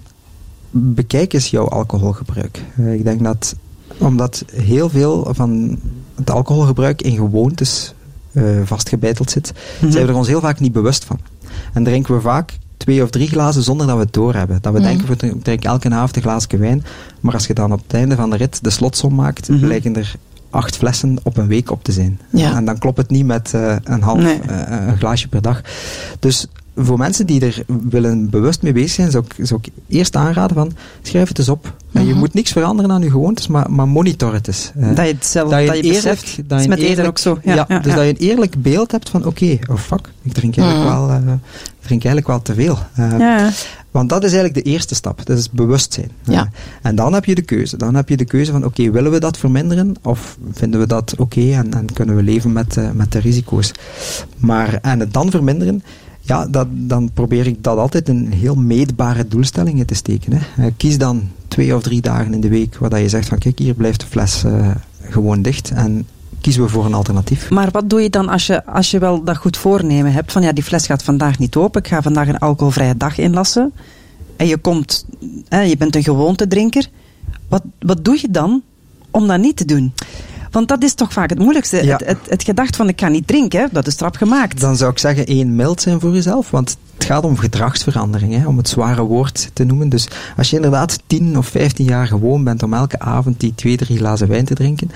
[0.72, 2.62] bekijk eens jouw alcoholgebruik.
[2.78, 3.56] Eh, ik denk dat,
[3.98, 5.80] omdat heel veel van
[6.26, 7.94] het alcoholgebruik in gewoontes
[8.32, 9.92] eh, vastgebeiteld zit, Mhm.
[9.92, 11.20] zijn we er ons heel vaak niet bewust van.
[11.74, 14.58] En drinken we vaak twee of drie glazen zonder dat we het doorhebben.
[14.62, 14.88] Dat we Mhm.
[14.88, 16.84] denken, we drink- drinken elke avond een glaasje wijn,
[17.20, 19.60] maar als je dan op het einde van de rit de slotsom maakt, Mhm.
[19.60, 20.16] blijken er
[20.50, 22.20] acht flessen op een week op te zijn.
[22.30, 22.56] Ja.
[22.56, 24.40] En dan klopt het niet met eh, een half Nee.
[24.42, 25.62] eh, een glaasje per dag.
[26.20, 30.16] Dus voor mensen die er willen bewust mee bezig zijn, zou ik, zou ik eerst
[30.16, 31.74] aanraden van, schrijf het eens op.
[31.92, 34.72] En je moet niks veranderen aan je gewoontes, maar, maar monitor het eens.
[34.76, 36.36] Dat je het zelf, dat je, dat je eerlijk, beseft.
[36.38, 37.40] dat Dat is je met een eten eerlijk- ook zo.
[37.44, 37.96] Ja, Ja, ja, dus ja.
[37.98, 41.00] dat je een eerlijk beeld hebt van, oké, oh fuck, ik drink eigenlijk, Mhm.
[41.00, 42.78] wel, eh, ik drink eigenlijk wel te veel.
[42.96, 43.48] Eh,
[43.92, 45.26] want dat is eigenlijk de eerste stap.
[45.26, 46.12] Dat is bewustzijn.
[46.24, 46.50] Ja.
[46.82, 47.78] En dan heb je de keuze.
[47.78, 49.94] Dan heb je de keuze van, oké, willen we dat verminderen?
[50.02, 53.72] Of vinden we dat oké en, en kunnen we leven met, eh, met de risico's?
[54.38, 55.84] Maar, en het dan verminderen,
[56.22, 60.34] ja, dat, dan probeer ik dat altijd in heel meetbare doelstellingen te steken.
[60.34, 60.66] Hè.
[60.66, 63.38] Eh, kies dan twee of drie dagen in de week waar dat je zegt van,
[63.38, 65.72] kijk, hier blijft de fles eh, gewoon dicht.
[65.72, 66.08] En
[66.42, 67.50] kiezen we voor een alternatief.
[67.50, 70.32] Maar wat doe je dan als je, als je wel dat goed voornemen hebt?
[70.32, 71.82] Van ja, die fles gaat vandaag niet open.
[71.82, 73.74] Ik ga vandaag een alcoholvrije dag inlassen.
[74.36, 75.06] En je komt,
[75.48, 76.88] hè, je bent een gewoontedrinker.
[77.48, 78.62] Wat, wat doe je dan
[79.12, 79.94] om dat niet te doen?
[80.52, 81.84] Want dat is toch vaak het moeilijkste.
[81.86, 81.98] Ja.
[81.98, 84.60] Het, het, het gedacht van ik ga niet drinken, dat is trap gemaakt.
[84.60, 88.48] Dan zou ik zeggen één mild zijn voor jezelf, want het gaat om gedragsverandering, hè,
[88.48, 89.90] om het zware woord te noemen.
[89.90, 93.78] Dus als je inderdaad 10 of 15 jaar gewoon bent om elke avond die twee,
[93.78, 94.92] drie glazen wijn te drinken,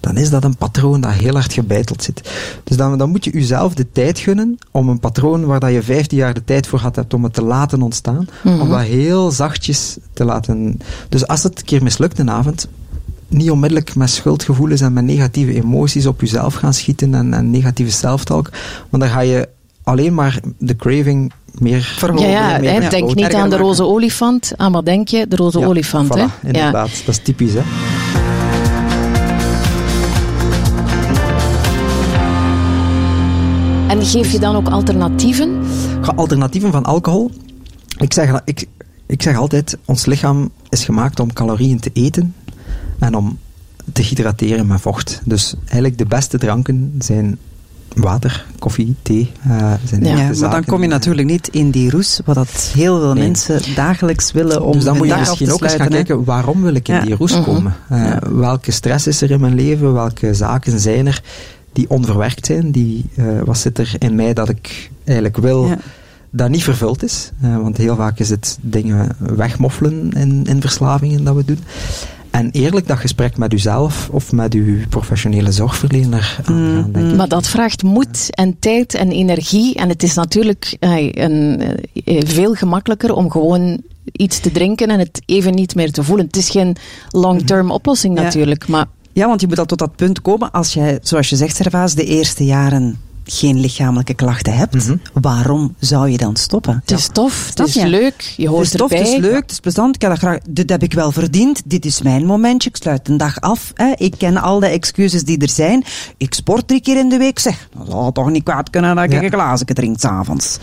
[0.00, 2.30] dan is dat een patroon dat heel hard gebeiteld zit.
[2.64, 5.82] Dus dan, dan moet je jezelf de tijd gunnen om een patroon waar dat je
[5.82, 8.60] 15 jaar de tijd voor had hebt om het te laten ontstaan, Mhm.
[8.60, 10.80] om dat heel zachtjes te laten...
[11.08, 12.68] Dus als het een keer mislukt een avond,
[13.30, 17.90] niet onmiddellijk met schuldgevoelens en met negatieve emoties op jezelf gaan schieten en, en negatieve
[17.92, 18.50] self-talk,
[18.90, 19.48] want dan ga je
[19.82, 22.30] alleen maar de craving meer Verhogen.
[22.30, 23.06] Ja, ja, meer hè, vergroten.
[23.06, 23.58] denk niet aan de maken.
[23.58, 24.52] roze olifant.
[24.56, 25.26] Aan wat denk je?
[25.28, 26.22] De roze Ja, olifant, voilà, hè?
[26.22, 26.32] Ja.
[26.42, 26.90] inderdaad.
[27.06, 27.60] Dat is typisch, hè.
[33.88, 35.62] En geef je dan ook alternatieven?
[36.00, 37.30] Ga alternatieven van alcohol.
[37.98, 38.66] Ik zeg, dat- ik,
[39.06, 42.34] ik zeg altijd, ons lichaam is gemaakt om calorieën te eten
[43.00, 43.38] en om
[43.92, 45.20] te hydrateren met vocht.
[45.24, 47.38] Dus eigenlijk de beste dranken zijn
[47.94, 49.30] water, koffie, thee.
[49.42, 52.98] eh, zijn Ja, maar dan kom je natuurlijk niet in die roes, wat dat heel
[53.00, 53.22] veel Nee.
[53.24, 56.62] mensen dagelijks willen om dus dan moet je misschien te ook eens gaan kijken, waarom
[56.62, 57.00] wil ik in Ja.
[57.00, 57.42] die roes Mhm.
[57.42, 57.74] komen?
[57.88, 58.20] Eh, Ja.
[58.32, 59.92] Welke stress is er in mijn leven?
[59.92, 61.22] Welke zaken zijn er
[61.72, 62.70] die onverwerkt zijn?
[62.70, 65.66] Die, eh, wat zit er in mij dat ik eigenlijk wil...
[65.66, 65.78] Ja.
[66.32, 67.30] dat niet vervuld is.
[67.40, 71.58] Eh, want heel vaak is het dingen wegmoffelen in, in verslavingen dat we doen.
[72.30, 77.16] En eerlijk dat gesprek met uzelf of met uw professionele zorgverlener aangaan, Mm, denk ik.
[77.16, 79.74] Maar dat vraagt moed en tijd en energie.
[79.74, 81.62] En het is natuurlijk eh, een,
[82.04, 83.80] eh, veel gemakkelijker om gewoon
[84.12, 86.26] iets te drinken en het even niet meer te voelen.
[86.26, 86.76] Het is geen
[87.10, 88.22] long-term oplossing Ja.
[88.22, 91.36] natuurlijk, maar Ja, want je moet al tot dat punt komen als jij, zoals je
[91.36, 92.98] zegt, Servaas, de eerste jaren
[93.32, 94.74] geen lichamelijke klachten hebt.
[94.74, 94.96] Mhm.
[95.12, 96.80] Waarom zou je dan stoppen?
[96.80, 97.86] het is tof, het is je?
[97.86, 98.98] leuk, je Het hoort is tof, erbij.
[98.98, 99.94] het is leuk, het is plezant.
[99.94, 100.38] Ik heb dat graag.
[100.48, 101.62] Dit heb ik wel verdiend.
[101.64, 102.68] Dit is mijn momentje.
[102.68, 103.70] Ik sluit een dag af.
[103.74, 103.92] Hè.
[103.96, 105.84] Ik ken al de excuses die er zijn.
[106.16, 107.38] Ik sport drie keer in de week.
[107.38, 109.22] Zeg, dat zou toch niet kwaad kunnen dat ik Ja.
[109.22, 110.58] een glazen drink s'avonds.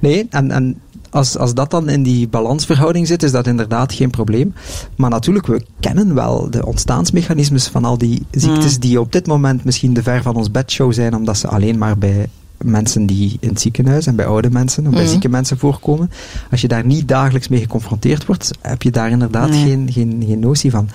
[0.00, 0.80] Nee, en, en
[1.12, 4.54] als, als dat dan in die balansverhouding zit, is dat inderdaad geen probleem.
[4.96, 8.80] Maar natuurlijk, we kennen wel de ontstaansmechanismes van al die ziektes Mm.
[8.80, 11.98] die op dit moment misschien te ver van ons bedshow zijn, omdat ze alleen maar
[11.98, 15.10] bij mensen die in het ziekenhuis en bij oude mensen of bij Mhm.
[15.10, 16.10] zieke mensen voorkomen.
[16.50, 19.64] Als je daar niet dagelijks mee geconfronteerd wordt, heb je daar inderdaad Nee.
[19.64, 20.88] geen, geen, geen notie van.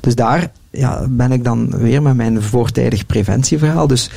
[0.00, 3.86] Dus daar ja, ben ik dan weer met mijn voortijdig preventieverhaal.
[3.86, 4.10] Dus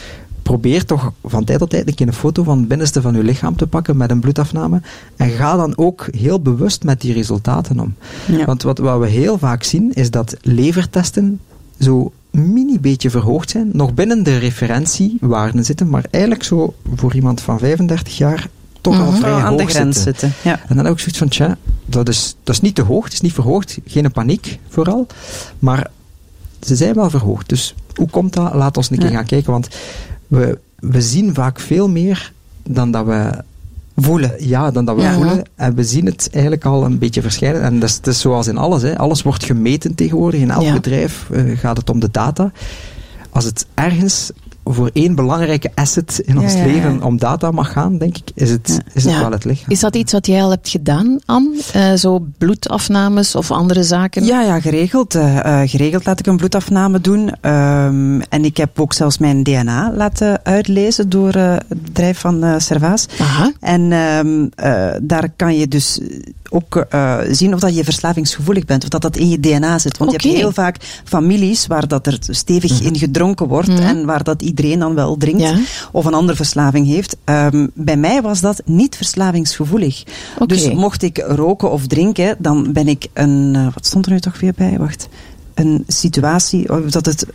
[0.48, 3.22] probeer toch van tijd tot tijd een keer een foto van het binnenste van uw
[3.22, 4.82] lichaam te pakken met een bloedafname.
[5.16, 7.96] En ga dan ook heel bewust met die resultaten om.
[8.28, 8.46] Ja.
[8.46, 11.40] Want wat, wat we heel vaak zien, is dat levertesten
[11.80, 17.42] zo mini beetje verhoogd zijn, nog binnen de referentiewaarden zitten, maar eigenlijk zo voor iemand
[17.42, 18.48] van 35 jaar
[18.82, 19.20] toch al Mhm.
[19.20, 20.30] vrij aan de grens zitten.
[20.30, 20.50] zitten.
[20.52, 20.60] Ja.
[20.68, 23.22] En dan ik zoiets van, tja, dat is, dat is niet te hoog, het is
[23.22, 25.08] niet verhoogd, geen paniek vooral,
[25.60, 25.88] maar
[26.62, 27.50] ze zijn wel verhoogd.
[27.50, 28.54] Dus hoe komt dat?
[28.54, 29.16] Laat ons een keer Ja.
[29.16, 29.68] gaan kijken, want
[30.28, 32.32] we, we zien vaak veel meer
[32.64, 33.30] dan dat we
[33.96, 34.32] voelen.
[34.48, 35.14] Ja, dan dat we Ja.
[35.14, 35.44] voelen.
[35.56, 37.62] En we zien het eigenlijk al een beetje verschijnen.
[37.62, 38.82] En dat is, het is zoals in alles.
[38.82, 38.98] Hè.
[38.98, 40.40] Alles wordt gemeten tegenwoordig.
[40.42, 40.74] In elk Ja.
[40.74, 42.52] bedrijf eh, gaat het om de data.
[43.30, 44.32] Als het ergens
[44.74, 46.66] voor één belangrijke asset in ons ja, ja.
[46.66, 48.92] leven om data mag gaan, denk ik, is het, Ja.
[48.94, 49.20] is het Ja.
[49.20, 49.70] wel het lichaam.
[49.72, 51.50] Is dat iets wat jij al hebt gedaan, Anne?
[51.74, 54.26] Eh, zo bloedafnames of andere zaken?
[54.26, 55.16] Ja, ja, geregeld.
[55.16, 57.32] eh, eh, geregeld laat ik een bloedafname doen.
[57.42, 62.44] Ehm, en ik heb ook zelfs mijn DNA laten uitlezen door eh, het bedrijf van
[62.44, 63.06] eh Servaas.
[63.20, 63.52] Aha.
[63.60, 66.00] En ehm, eh, daar kan je dus
[66.50, 69.98] ook eh, zien of dat je verslavingsgevoelig bent, of dat dat in je DNA zit.
[69.98, 73.82] Want je hebt heel vaak families waar dat er stevig in gedronken wordt Mhm.
[73.82, 75.56] en waar dat iedereen dan wel drinkt Ja.
[75.92, 77.18] of een andere verslaving heeft.
[77.24, 80.04] Ehm, bij mij was dat niet verslavingsgevoelig.
[80.46, 84.20] Dus mocht ik roken of drinken, dan ben ik een, eh, wat stond er nu
[84.20, 84.78] toch weer bij?
[84.78, 85.08] Wacht.
[85.54, 87.26] Een situatie, of dat het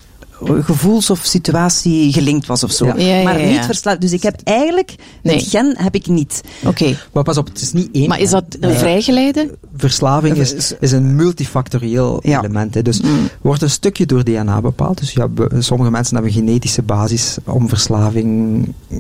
[0.45, 2.87] gevoels- of situatie gelinkt was of zo.
[2.87, 2.95] Ja.
[2.97, 4.01] Ja, ja, maar ja, niet verslaafd.
[4.01, 5.37] Dus ik heb eigenlijk, Nee.
[5.37, 6.41] het gen heb ik niet.
[6.67, 6.97] Oké.
[7.13, 8.09] Maar pas op, het is niet één.
[8.09, 9.59] Maar is dat een Eh, vrijgeleide?
[9.77, 12.39] Verslaving is, is een multifactorieel Ja.
[12.39, 12.75] element.
[12.75, 12.83] Hè.
[12.83, 13.29] Dus Mm.
[13.41, 14.99] wordt een stukje door DNA bepaald.
[14.99, 15.29] Dus ja,
[15.59, 18.97] sommige mensen hebben een genetische basis om verslaving eh,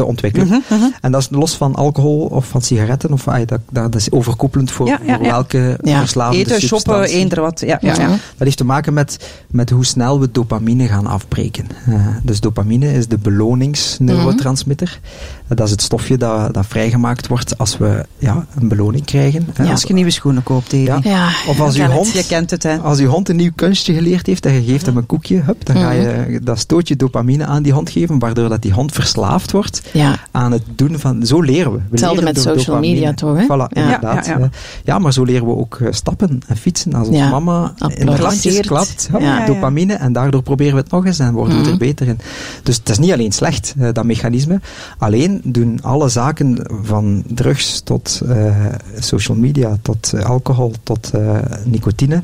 [0.00, 0.46] te ontwikkelen.
[0.46, 0.90] Mhm, mhm.
[1.00, 3.12] En dat is los van alcohol of van sigaretten.
[3.12, 5.30] Of, dat, dat is overkoepelend voor, Ja, ja, voor ja.
[5.30, 5.98] welke Ja.
[5.98, 7.60] verslavende Eten, shoppen, eender wat.
[7.60, 8.08] Ja, ja, Ja.
[8.08, 11.66] Dat heeft te maken met, met hoe snel we dopamine gaan afbreken.
[11.86, 15.00] Eh, dus dopamine is de beloningsneurotransmitter.
[15.02, 15.08] Eh,
[15.54, 19.48] Dat is het stofje dat, dat vrijgemaakt wordt als we ja, een beloning krijgen.
[19.62, 20.70] Ja, als- je nieuwe schoenen koopt.
[20.72, 20.98] Ja.
[21.02, 21.28] Ja.
[21.48, 22.76] Of als Je hond, Je kent het, hè.
[22.78, 25.66] als uw hond een nieuw kunstje geleerd heeft en je geeft hem een koekje, hup,
[25.66, 29.52] dan ga je dat stootje dopamine aan die hond geven, waardoor dat die hond verslaafd
[29.52, 30.18] wordt Ja.
[30.30, 31.26] aan het doen van...
[31.26, 31.78] Zo leren we.
[31.78, 32.94] we Hetzelfde met social dopamine.
[32.94, 33.44] media toch, hè?
[33.44, 33.82] Voilà, Ja.
[33.82, 34.26] inderdaad.
[34.26, 34.50] Ja, Ja, ja, ja.
[34.84, 36.94] ja, maar zo leren we ook eh, stappen en fietsen.
[36.94, 37.28] Als onze Ja.
[37.30, 41.54] mama in de klapt, hup, dopamine, en daardoor proberen we het nog eens en worden
[41.56, 41.70] we Mhm.
[41.70, 42.18] er beter in.
[42.62, 44.60] Dus het is niet alleen slecht, eh, dat mechanisme.
[44.98, 48.54] Alleen doen alle zaken van drugs tot eh,
[48.98, 52.22] social media, tot eh, alcohol, tot eh, nicotine,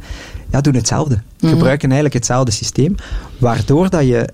[0.50, 1.20] ja, doen hetzelfde.
[1.40, 1.52] Mhm.
[1.52, 2.94] Gebruiken eigenlijk hetzelfde systeem,
[3.38, 4.28] waardoor dat je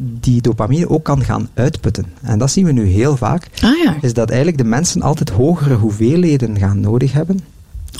[0.00, 2.06] die dopamine ook kan gaan uitputten.
[2.22, 3.96] En dat zien we nu heel vaak, Ah ja.
[4.00, 7.40] is dat eigenlijk de mensen altijd hogere hoeveelheden gaan nodig hebben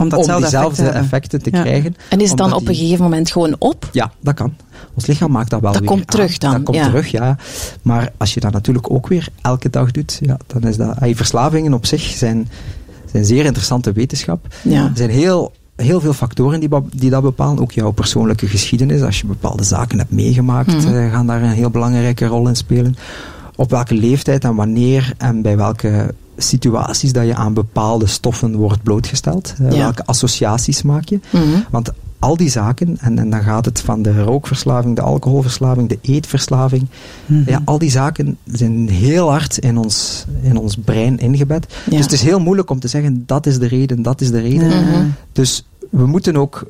[0.00, 1.62] Om om diezelfde effect effecten te Ja.
[1.62, 1.96] krijgen.
[2.08, 3.88] En is het dan op een gegeven moment gewoon op?
[3.92, 4.54] ja, dat kan.
[4.94, 6.06] Ons lichaam maakt dat wel Dat weer komt aan.
[6.06, 6.84] terug dan, Dat komt ja.
[6.88, 7.36] terug, ja.
[7.82, 10.96] Maar als je dat natuurlijk ook weer elke dag doet, ja, dan is dat...
[11.00, 12.48] Verslavingen op zich zijn,
[13.12, 14.46] zijn zeer interessante wetenschap.
[14.62, 14.84] Ja.
[14.84, 17.60] Er zijn heel, heel veel factoren die, die dat bepalen.
[17.62, 19.02] Ook jouw persoonlijke geschiedenis.
[19.02, 20.94] Als je bepaalde zaken hebt meegemaakt, Mhm.
[20.94, 22.96] eh, gaan daar een heel belangrijke rol in spelen.
[23.56, 28.82] Op welke leeftijd en wanneer en bij welke situaties dat je aan bepaalde stoffen wordt
[28.82, 29.54] blootgesteld.
[29.58, 29.76] Eh, Ja.
[29.78, 31.20] Welke associaties maak je.
[31.30, 31.44] Mhm.
[31.70, 35.98] Want al die zaken, en, en dan gaat het van de rookverslaving, de alcoholverslaving, de
[36.02, 36.86] eetverslaving.
[37.26, 37.50] Mhm.
[37.50, 41.66] Ja, al die zaken zijn heel hard in ons, in ons brein ingebed.
[41.84, 41.90] Ja.
[41.96, 44.40] Dus het is heel moeilijk om te zeggen, dat is de reden, dat is de
[44.40, 44.84] reden.
[44.84, 45.04] Mhm.
[45.32, 46.66] Dus we moeten ook...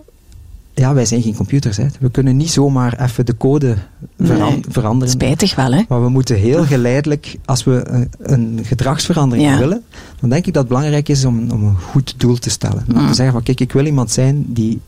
[0.79, 1.77] Ja, wij zijn geen computers.
[1.77, 1.87] Hè.
[2.01, 3.77] We kunnen niet zomaar even de code
[4.21, 4.63] veran- Nee.
[4.69, 5.15] veranderen.
[5.15, 5.83] Spijtig wel, hè?
[5.89, 9.59] Maar we moeten heel geleidelijk, als we een, een gedragsverandering Ja.
[9.59, 9.83] willen,
[10.21, 12.85] dan denk ik dat het belangrijk is om, om een goed doel te stellen.
[12.89, 13.07] Om Mm.
[13.07, 14.81] te zeggen van, kijk, ik wil iemand zijn die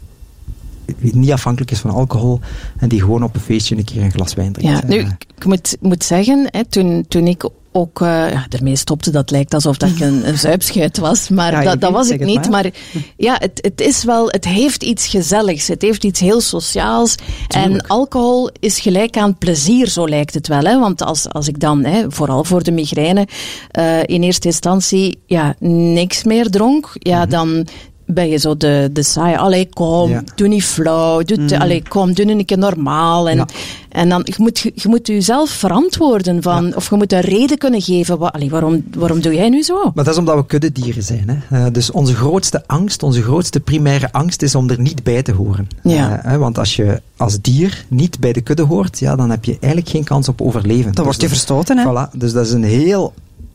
[1.01, 2.41] niet afhankelijk is van alcohol
[2.79, 4.81] en die gewoon op een feestje een keer een glas wijn drinkt.
[4.81, 8.47] Ja, nu, Eh, ik ik moet, moet zeggen, hè, toen, toen ik ook eh, ja,
[8.49, 11.93] ermee stopte, dat lijkt alsof dat ik een, een zuipschuit was, maar Ja, dat, dat
[11.93, 12.51] was ik het niet.
[12.51, 12.63] maar.
[12.63, 12.71] Maar
[13.17, 17.15] ja, het, het is wel, het heeft iets gezelligs, het heeft iets heel sociaals.
[17.49, 20.63] En alcohol is gelijk aan plezier, zo lijkt het wel.
[20.63, 20.79] Hè?
[20.79, 23.27] Want als, als ik dan, hè, vooral voor de migraine,
[23.71, 27.67] eh, in eerste instantie ja, niks meer dronk, ja, dan
[28.13, 29.37] ben je zo de, de saai.
[29.37, 30.23] Allee, kom, Ja.
[30.35, 31.23] doe niet flauw.
[31.23, 33.29] Doe, allee, kom, doe een keer normaal.
[33.29, 33.47] En, Ja.
[33.89, 37.83] en dan, je moet, je moet jezelf verantwoorden van, of je moet een reden kunnen
[37.83, 38.19] geven.
[38.19, 39.75] Wa, allee, waarom, waarom doe jij nu zo?
[39.95, 41.25] Maar dat is omdat we kuddedieren zijn.
[41.49, 41.65] Hè?
[41.67, 45.33] Eh, dus onze grootste angst, onze grootste primaire angst is om er niet bij te
[45.33, 45.69] horen.
[45.83, 46.19] Ja.
[46.23, 49.45] Eh, hè, want als je als dier niet bij de kudde hoort, ja, dan heb
[49.45, 50.83] je eigenlijk geen kans op overleven.
[50.85, 51.85] Dan Dus word je verstoten, hè?
[51.85, 53.13] Voilà, dus dat is een heel,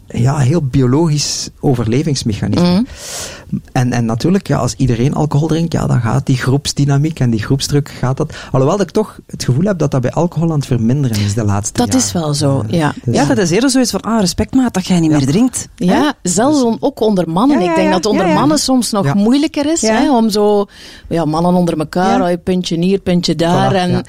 [0.07, 2.69] ja, heel biologisch overlevingsmechanisme.
[2.71, 2.83] Mhm.
[3.71, 7.43] En, en natuurlijk, ja, als iedereen alcohol drinkt, ja, dan gaat die groepsdynamiek en die
[7.43, 8.33] groepsdruk gaat dat.
[8.51, 11.33] Alhoewel dat ik toch het gevoel heb dat dat bij alcohol aan het verminderen is
[11.33, 12.01] de laatste Dat jaren.
[12.05, 12.93] is wel zo, ja.
[13.03, 15.67] dus- Ja, dat is eerder zoiets van, ah, respect maat, dat jij niet meer drinkt.
[15.75, 17.57] Ja, zelfs on- ook onder mannen.
[17.59, 18.39] Ja, ja, ik denk ja, dat het onder ja, ja.
[18.39, 19.13] mannen soms nog Ja.
[19.13, 19.81] moeilijker is.
[19.81, 19.93] Ja.
[19.95, 20.65] Hè, om zo,
[21.09, 22.31] ja, mannen onder elkaar, Ja.
[22.31, 23.71] oh, puntje hier, puntje daar.
[23.73, 24.05] Voilà, en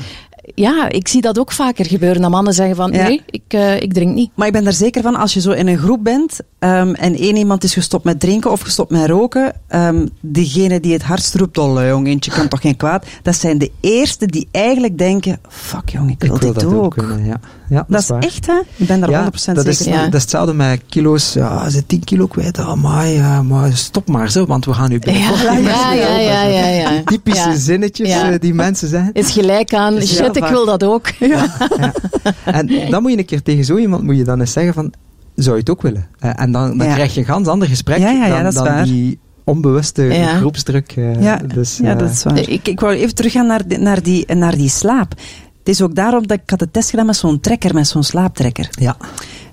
[0.55, 0.89] ja.
[0.89, 2.21] ik zie dat ook vaker gebeuren.
[2.23, 3.03] Dat mannen zeggen van, Ja.
[3.03, 4.31] nee, ik, eh, ik drink niet.
[4.35, 7.17] Maar ik ben er zeker van, als je zo in een groep bent ehm, en
[7.17, 11.35] één iemand is gestopt met drinken of gestopt met roken, ehm degene die het hardst
[11.35, 15.39] roept, oh jong, eentje kan toch geen kwaad, dat zijn de eerste die eigenlijk denken,
[15.49, 16.85] fuck jong, ik wil, Ik wil dit dat ook.
[16.85, 17.41] ook kunnen, ja.
[17.69, 18.23] ja Dat is waar.
[18.23, 18.59] echt, hè?
[18.77, 19.93] Ik ben daar 100% dat zeker is, van.
[19.93, 20.05] Ja.
[20.05, 21.33] Dat is hetzelfde met kilo's.
[21.33, 22.59] Ja, ze 10 kilo kwijt.
[22.59, 26.19] Oh, maar, ja, maar stop maar zo, want we gaan nu binnenkort Ja, ja, ja,
[26.19, 27.03] ja, ja, ja.
[27.05, 27.57] Typische Ja.
[27.57, 28.31] zinnetjes Ja.
[28.33, 29.13] eh, die mensen zeggen.
[29.13, 31.09] Is gelijk aan, shit, ik wil dat ook.
[31.21, 31.47] Ja.
[32.45, 34.93] En dan moet je een keer tegen zo iemand moet je dan eens zeggen van,
[35.35, 36.07] zou je het ook willen?
[36.19, 36.95] Eh, en dan, dan Ja.
[36.95, 38.85] krijg je een ganz ander gesprek Ja, ja, ja, dan, dat is dan waar.
[38.85, 40.37] die onbewuste Ja.
[40.37, 40.93] groepsdruk.
[40.97, 42.39] eh, Ja, dus, ja, eh, dat is waar.
[42.49, 45.11] Ik, ik wou even teruggaan naar, die- naar, die, naar die slaap.
[45.59, 48.03] Het is ook daarom dat ik had de test gedaan met zo'n trekker, met zo'n
[48.03, 48.69] slaaptrekker.
[48.71, 48.97] Ja,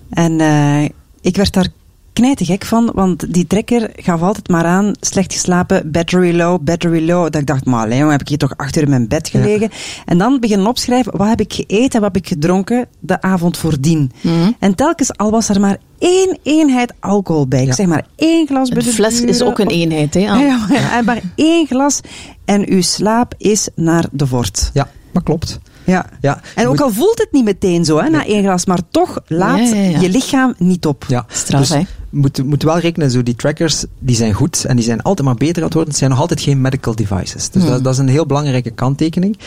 [0.10, 0.84] En eh,
[1.22, 1.68] ik werd daar
[2.14, 7.24] knijtegek van, want die trekker gaf altijd maar aan, slecht geslapen, battery low, battery low.
[7.24, 9.70] Dat ik dacht, maar Leon, heb ik hier toch achter in mijn bed gelegen?
[10.06, 13.58] En dan beginnen opschrijven, wat heb ik gegeten en wat heb ik gedronken de avond
[13.58, 14.12] voordien?
[14.22, 14.52] Mhm.
[14.60, 17.74] En telkens, al was er maar één eenheid alcohol bij, Ja.
[17.74, 20.20] zeg maar één glas bij Een de fles is ook een of- eenheid, hè?
[20.30, 22.00] Ja, ja, maar, en maar één glas
[22.46, 24.70] en uw slaap is naar de vort.
[24.74, 25.60] ja, dat klopt.
[25.86, 26.06] Ja.
[26.22, 29.20] Ja, En ook al voelt het niet meteen zo, hè, na één glas, maar toch
[29.28, 30.00] laat Ja, ja, ja.
[30.00, 31.06] je lichaam niet op.
[31.08, 31.82] Ja, Straf, dus hè?
[32.14, 35.36] Moet, moet wel rekenen, zo die trackers, die zijn goed en die zijn altijd maar
[35.36, 35.90] beter aan het worden.
[35.92, 37.50] Het zijn nog altijd geen medical devices.
[37.50, 37.72] Dus Hmm.
[37.72, 39.38] dat, dat is een heel belangrijke kanttekening.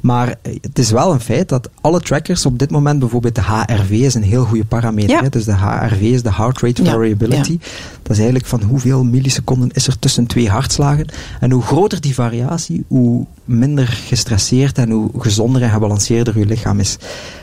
[0.00, 3.42] Maar eh, het is wel een feit dat alle trackers op dit moment, bijvoorbeeld de
[3.42, 5.10] HRV is een heel goede parameter.
[5.10, 5.22] Ja.
[5.22, 5.28] Hè?
[5.28, 7.58] Dus de HRV is de Heart Rate Ja, Variability.
[8.06, 11.06] Dat is eigenlijk van hoeveel milliseconden is er tussen twee hartslagen.
[11.40, 16.80] En hoe groter die variatie, hoe minder gestresseerd en hoe gezonder en gebalanceerder je lichaam
[16.80, 16.96] is.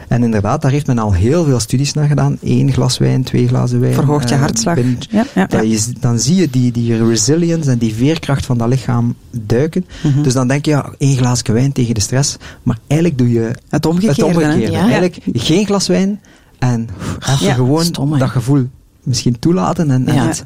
[0.08, 2.38] En inderdaad, daar heeft men al heel veel studies naar gedaan.
[2.42, 3.94] Eén glas wijn, twee glazen wijn.
[3.94, 4.76] Verhoogt je eh, hartslag.
[4.76, 8.68] binnen- Ja, ja, je, dan zie je die, die resilience en die veerkracht van dat
[8.68, 9.86] lichaam duiken.
[10.04, 10.22] Mhm.
[10.22, 12.38] Dus dan denk je, ja, één glaasje wijn tegen de stress.
[12.64, 14.22] Maar eigenlijk doe je Het omgekeerde.
[14.26, 14.78] het omgekeerde.
[14.78, 16.20] Eigenlijk geen glas wijn
[16.60, 18.68] en even Ja, gewoon dat gevoel
[19.04, 20.44] misschien toelaten en, en, het,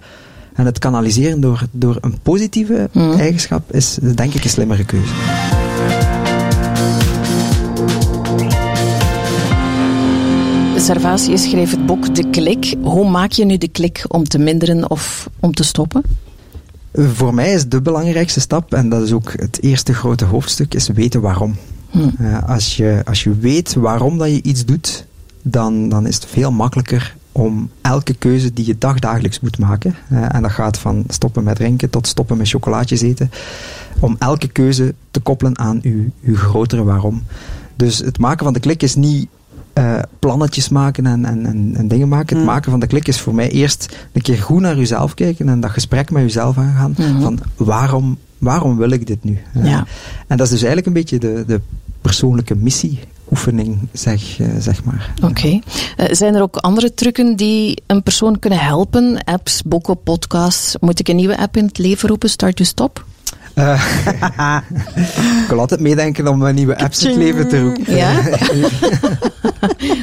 [0.54, 3.20] en het kanaliseren door, door een positieve Mhm.
[3.20, 5.14] eigenschap is denk ik een slimmere keuze.
[10.78, 12.76] Servatie schreef het boek De Klik.
[12.82, 16.04] Hoe maak je nu de klik om te minderen of om te stoppen?
[16.94, 20.88] Voor mij is de belangrijkste stap, en dat is ook het eerste grote hoofdstuk, is
[20.88, 21.56] weten waarom.
[21.90, 22.00] Hm.
[22.20, 25.06] Eh, als, je, als je weet waarom dat je iets doet,
[25.42, 30.42] dan, dan is het veel makkelijker om elke keuze die je dagdagelijks moet maken, en
[30.42, 33.32] dat gaat van stoppen met drinken tot stoppen met chocolaatjes eten,
[34.00, 37.24] om elke keuze te koppelen aan uw, uw grotere waarom.
[37.76, 39.28] Dus het maken van de klik is niet
[39.74, 42.28] eh, plannetjes maken en, en, en, en dingen maken.
[42.28, 42.54] Het Hmm.
[42.54, 45.60] maken van de klik is voor mij eerst een keer goed naar jezelf kijken en
[45.60, 46.96] dat gesprek met jezelf aangaan.
[46.98, 47.22] Mhm.
[47.22, 49.40] Van waarom, waarom wil ik dit nu?
[49.64, 49.86] Ja.
[50.28, 51.62] En dat is dus eigenlijk een beetje de, de
[52.02, 52.56] persoonlijke
[53.30, 55.14] missie-oefening, zeg, eh, zeg maar.
[55.24, 55.60] Oké.
[55.98, 59.24] Eh, zijn er ook andere trucken die een persoon kunnen helpen?
[59.24, 60.76] Apps, boeken, podcasts.
[60.80, 62.30] Moet ik een nieuwe app in het leven roepen?
[62.30, 63.06] Start to Stop?
[63.58, 64.58] Eh,
[65.44, 67.96] ik wil altijd meedenken om een nieuwe apps in het leven te roepen.
[67.96, 68.12] Ja?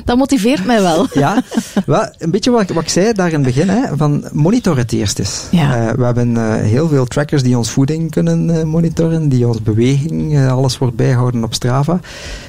[0.05, 1.07] Dat motiveert mij wel.
[1.13, 1.43] Ja,
[1.87, 4.77] wel, een beetje wat, ik- wat ik zei daar in het begin, hè, van monitor
[4.77, 5.43] het eerst eens.
[5.51, 5.77] Ja.
[5.89, 10.49] Eh, we hebben eh, heel veel trackers die ons voeding kunnen monitoren, die ons beweging,
[10.49, 12.01] alles wordt bijgehouden op Strava.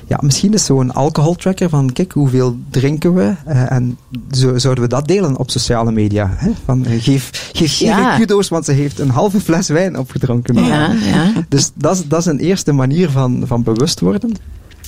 [0.07, 3.33] Ja, misschien is zo'n alcoholtracker van, kijk, hoeveel drinken we?
[3.45, 3.97] En
[4.31, 6.29] zo, zouden we dat delen op sociale media?
[6.35, 6.51] Hè?
[6.65, 8.17] Van, geef geef Ja.
[8.17, 10.63] kudo's, want ze heeft een halve fles wijn opgedronken.
[10.65, 11.31] Ja, ja.
[11.49, 14.31] Dus dat is, dat is een eerste manier van, van bewust worden.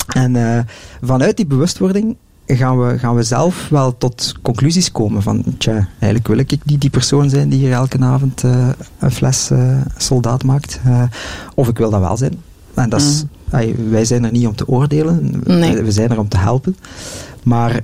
[0.08, 0.64] En eh,
[1.02, 2.16] vanuit die bewustwording
[2.46, 6.82] gaan we, gaan we zelf wel tot conclusies komen van, tja, eigenlijk wil ik niet
[6.82, 10.80] die persoon zijn die hier elke avond eh, een fles eh, soldaat maakt.
[11.56, 12.40] Of ik wil dat wel zijn.
[12.74, 15.82] En dat is, ai, wij zijn er niet om te oordelen, Nee.
[15.82, 16.78] we, zijn er om te helpen.
[17.44, 17.82] Maar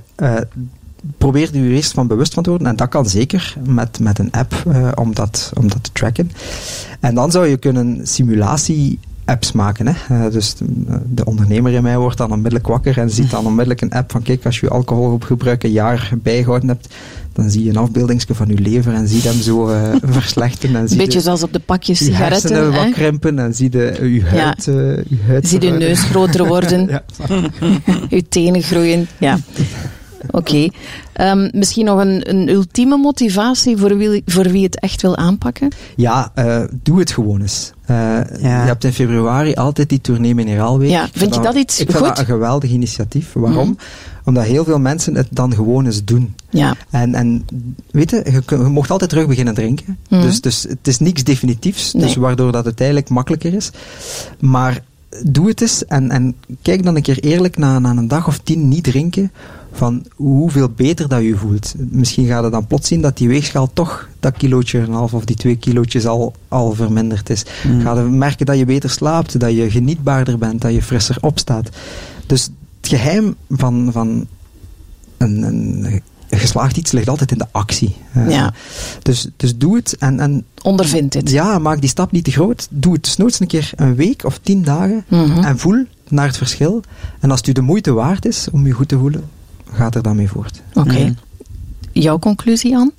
[1.18, 2.68] probeer er u eerst van bewust van te worden.
[2.68, 6.30] En dat kan zeker met, met een app eh, om, dat, om dat te tracken.
[7.00, 9.86] En dan zou je kunnen simulatie apps maken.
[9.86, 10.24] Hè?
[10.24, 10.64] Eh, dus de,
[11.08, 14.22] de ondernemer in mij wordt dan onmiddellijk wakker en ziet dan onmiddellijk een app van
[14.22, 16.94] kijk, als je alcoholgebruik een jaar bijgehouden hebt,
[17.32, 20.76] dan zie je een afbeeldingsje van je lever en zie je hem zo eh, verslechteren.
[20.76, 22.84] En Een zie beetje je zoals op de pakjes je hersenen sigaretten.
[22.84, 26.86] wat krimpen en zie je je huid, eh, je huid Zie je neus groter worden,
[26.94, 27.02] Ja.
[28.08, 29.06] je tenen groeien.
[29.18, 29.38] Ja.
[30.30, 30.68] Oké.
[31.12, 35.70] Ehm, misschien nog een, een ultieme motivatie voor wie, voor wie het echt wil aanpakken?
[35.96, 37.72] Ja, eh, doe het gewoon eens.
[37.86, 37.96] Eh,
[38.40, 40.90] Je hebt in februari altijd die tournee Mineraalweek.
[40.90, 42.08] Ja, vind je dat iets Ik vind goed?
[42.08, 43.32] dat een geweldig initiatief.
[43.32, 43.68] Waarom?
[43.68, 43.78] Mhm.
[44.24, 46.34] Omdat heel veel mensen het dan gewoon eens doen.
[46.50, 46.74] Ja.
[46.90, 47.46] En, en
[47.90, 49.98] weet je, je, mocht altijd terug beginnen drinken.
[50.08, 50.20] Mhm.
[50.20, 53.70] Dus, dus het is niks definitiefs, dus waardoor dat het eigenlijk makkelijker is.
[54.40, 54.82] Maar
[55.22, 58.38] doe het eens en, en kijk dan een keer eerlijk na, na een dag of
[58.38, 59.32] tien niet drinken
[59.76, 61.74] van hoeveel beter dat je voelt.
[61.78, 65.14] Misschien gaat het dan plots zien dat die weegschaal toch dat kilootje en een half
[65.14, 67.44] of die twee kilootjes al, al verminderd is.
[67.66, 67.80] Mm.
[67.80, 71.68] Ga je merken dat je beter slaapt, dat je genietbaarder bent, dat je frisser opstaat.
[72.26, 72.42] Dus
[72.80, 74.26] het geheim van, van
[75.18, 77.96] een, een geslaagd iets ligt altijd in de actie.
[78.28, 78.52] Ja.
[79.02, 81.30] dus, dus doe het en, en Ondervind dit.
[81.30, 82.66] ja, maak die stap niet te groot.
[82.70, 85.44] Doe het desnoods een keer een week of tien dagen Mhm.
[85.44, 86.82] en voel naar het verschil.
[87.20, 89.24] En als het u de moeite waard is om je goed te voelen,
[89.74, 90.62] gaat er dan mee voort.
[90.74, 90.92] Oké.
[90.92, 91.12] Mhm.
[91.92, 92.92] Jouw conclusie, Anne?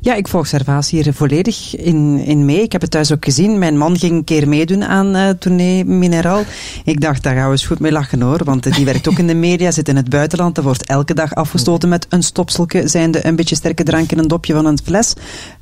[0.00, 2.62] Ja, ik volg Servaas hier volledig in, in mee.
[2.62, 3.58] Ik heb het thuis ook gezien.
[3.58, 6.42] Mijn man ging een keer meedoen aan eh Tournee Mineraal.
[6.84, 8.44] Ik dacht, daar gaan we eens goed mee lachen hoor.
[8.44, 10.56] Want die werkt ook in de media, zit in het buitenland.
[10.56, 14.28] Er wordt elke dag afgestoten met een stopselke, zijnde een beetje sterke drank in een
[14.28, 15.14] dopje van een fles.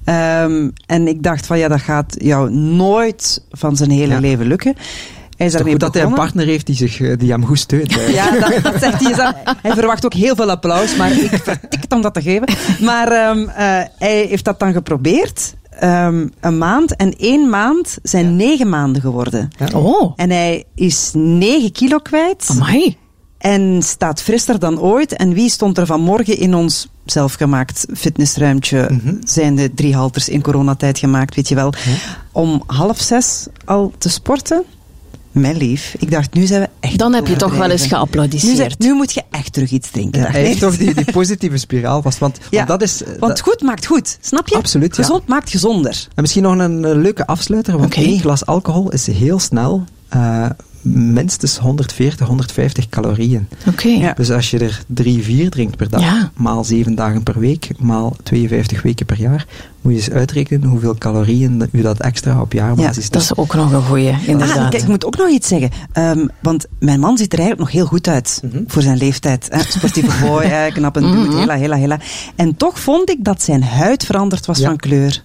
[0.05, 4.21] Ehm, en ik dacht van, ja, dat gaat jou nooit van zijn hele Ja.
[4.21, 4.75] leven lukken.
[5.43, 7.59] Hij is is goed dat hij een partner heeft die, zich, eh, die hem goed
[7.59, 7.95] steunt.
[7.95, 8.05] hè.
[8.07, 9.15] Ja, dat, dat zegt hij.
[9.15, 9.31] Zo.
[9.63, 12.49] Hij verwacht ook heel veel applaus, maar ik vertikt om dat te geven.
[12.81, 13.55] Maar ehm, eh,
[13.99, 15.55] hij heeft dat dan geprobeerd.
[15.79, 16.97] ehm, een maand.
[16.97, 19.51] En één maand zijn negen maanden geworden.
[19.59, 19.79] Ja.
[19.79, 22.47] Oh, En hij is negen kilo kwijt.
[22.51, 22.97] amai.
[23.39, 25.13] En staat frisser dan ooit.
[25.17, 28.87] En wie stond er vanmorgen in ons zelfgemaakt fitnessruimtje?
[28.91, 29.15] Mhm.
[29.25, 31.73] Zijn de drie halters in coronatijd gemaakt, weet je wel.
[32.33, 34.65] Om half zes al te sporten?
[35.33, 37.83] Mijn lief, ik dacht, nu zijn we echt Dan heb je toch wel eens.
[37.83, 38.79] Nu, geapplaudisseerd.
[38.79, 40.21] nu moet je echt terug iets drinken.
[40.21, 42.19] Ja, heeft toch die, die positieve spiraal vast.
[42.19, 43.03] Want, Ja, want dat is...
[43.03, 44.57] eh, Want dat- goed maakt goed, snap je?
[44.57, 45.03] Absoluut, ja.
[45.03, 46.07] Gezond maakt gezonder.
[46.15, 48.01] En misschien nog een leuke afsluiter, want Oké.
[48.05, 50.47] één glas alcohol is heel snel eh,
[50.83, 53.49] minstens 140, 150 calorieën.
[53.69, 53.89] Oké.
[53.89, 54.13] Ja.
[54.13, 56.31] Dus als je er drie, vier drinkt per dag, Ja.
[56.37, 59.47] maal zeven dagen per week, maal 52 weken per jaar,
[59.81, 63.73] moet je eens uitrekenen hoeveel calorieën u dat extra op jaarbasis Dat is ook nog
[63.73, 64.57] een goeie, inderdaad.
[64.59, 65.71] Ah, kijk, ik moet ook nog iets zeggen.
[65.93, 68.63] Ehm, want mijn man ziet er eigenlijk nog heel goed uit Mhm.
[68.67, 69.47] voor zijn leeftijd.
[69.51, 69.59] Hè?
[69.63, 70.69] Sportieve boy, hè?
[70.71, 71.23] knap en Mhm.
[71.23, 71.99] dude, hela, hela, hela.
[72.37, 74.67] En toch vond ik dat zijn huid veranderd was Ja.
[74.69, 75.23] van kleur.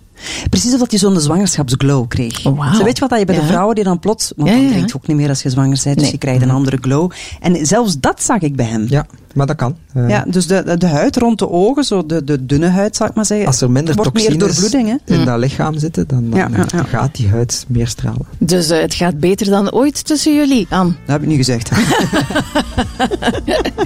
[0.49, 2.45] Precies of dat hij zo'n zwangerschapsglow kreeg.
[2.45, 3.41] Oh, weet je wat dat je bij Ja.
[3.41, 4.31] de vrouwen die dan plots...
[4.35, 4.69] Want Ja, dan ja.
[4.71, 6.11] drink je ook niet meer als je zwanger bent, dus Nee.
[6.11, 7.11] je krijgt een andere glow.
[7.39, 8.85] En zelfs dat zag ik bij hem.
[8.89, 9.05] Ja,
[9.37, 9.75] maar dat kan.
[9.93, 12.95] Eh, Ja, dus de, de, de huid rond de ogen, zo de, de dunne huid,
[12.95, 13.47] zal ik maar zeggen.
[13.47, 15.13] Als er minder toxines doorbloeding, hè?
[15.13, 15.25] in Mm.
[15.25, 16.83] dat lichaam zitten, dan, dan Ja, ja, ja.
[16.83, 18.25] gaat die huid meer stralen.
[18.37, 20.91] Dus eh, het gaat beter dan ooit tussen jullie, Anne.
[21.05, 21.69] Dat heb ik niet gezegd.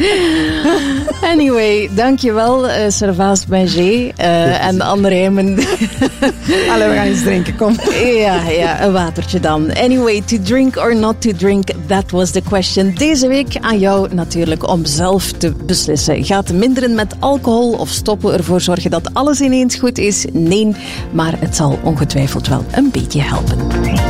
[1.34, 5.46] Anyway, dankjewel, uh, Servaas eh en Anne Rijmen.
[6.72, 7.76] Allee, we gaan eens drinken, kom.
[8.16, 9.74] ja, ja, een watertje dan.
[9.74, 12.94] Anyway, to drink or not to drink, that was the question.
[12.96, 16.26] Deze week aan jou natuurlijk om zelf te beslissen.
[16.26, 20.26] Gaat minderen met alcohol of stoppen ervoor zorgen dat alles ineens goed is?
[20.32, 20.76] Nee,
[21.12, 24.01] maar het zal ongetwijfeld wel een beetje helpen.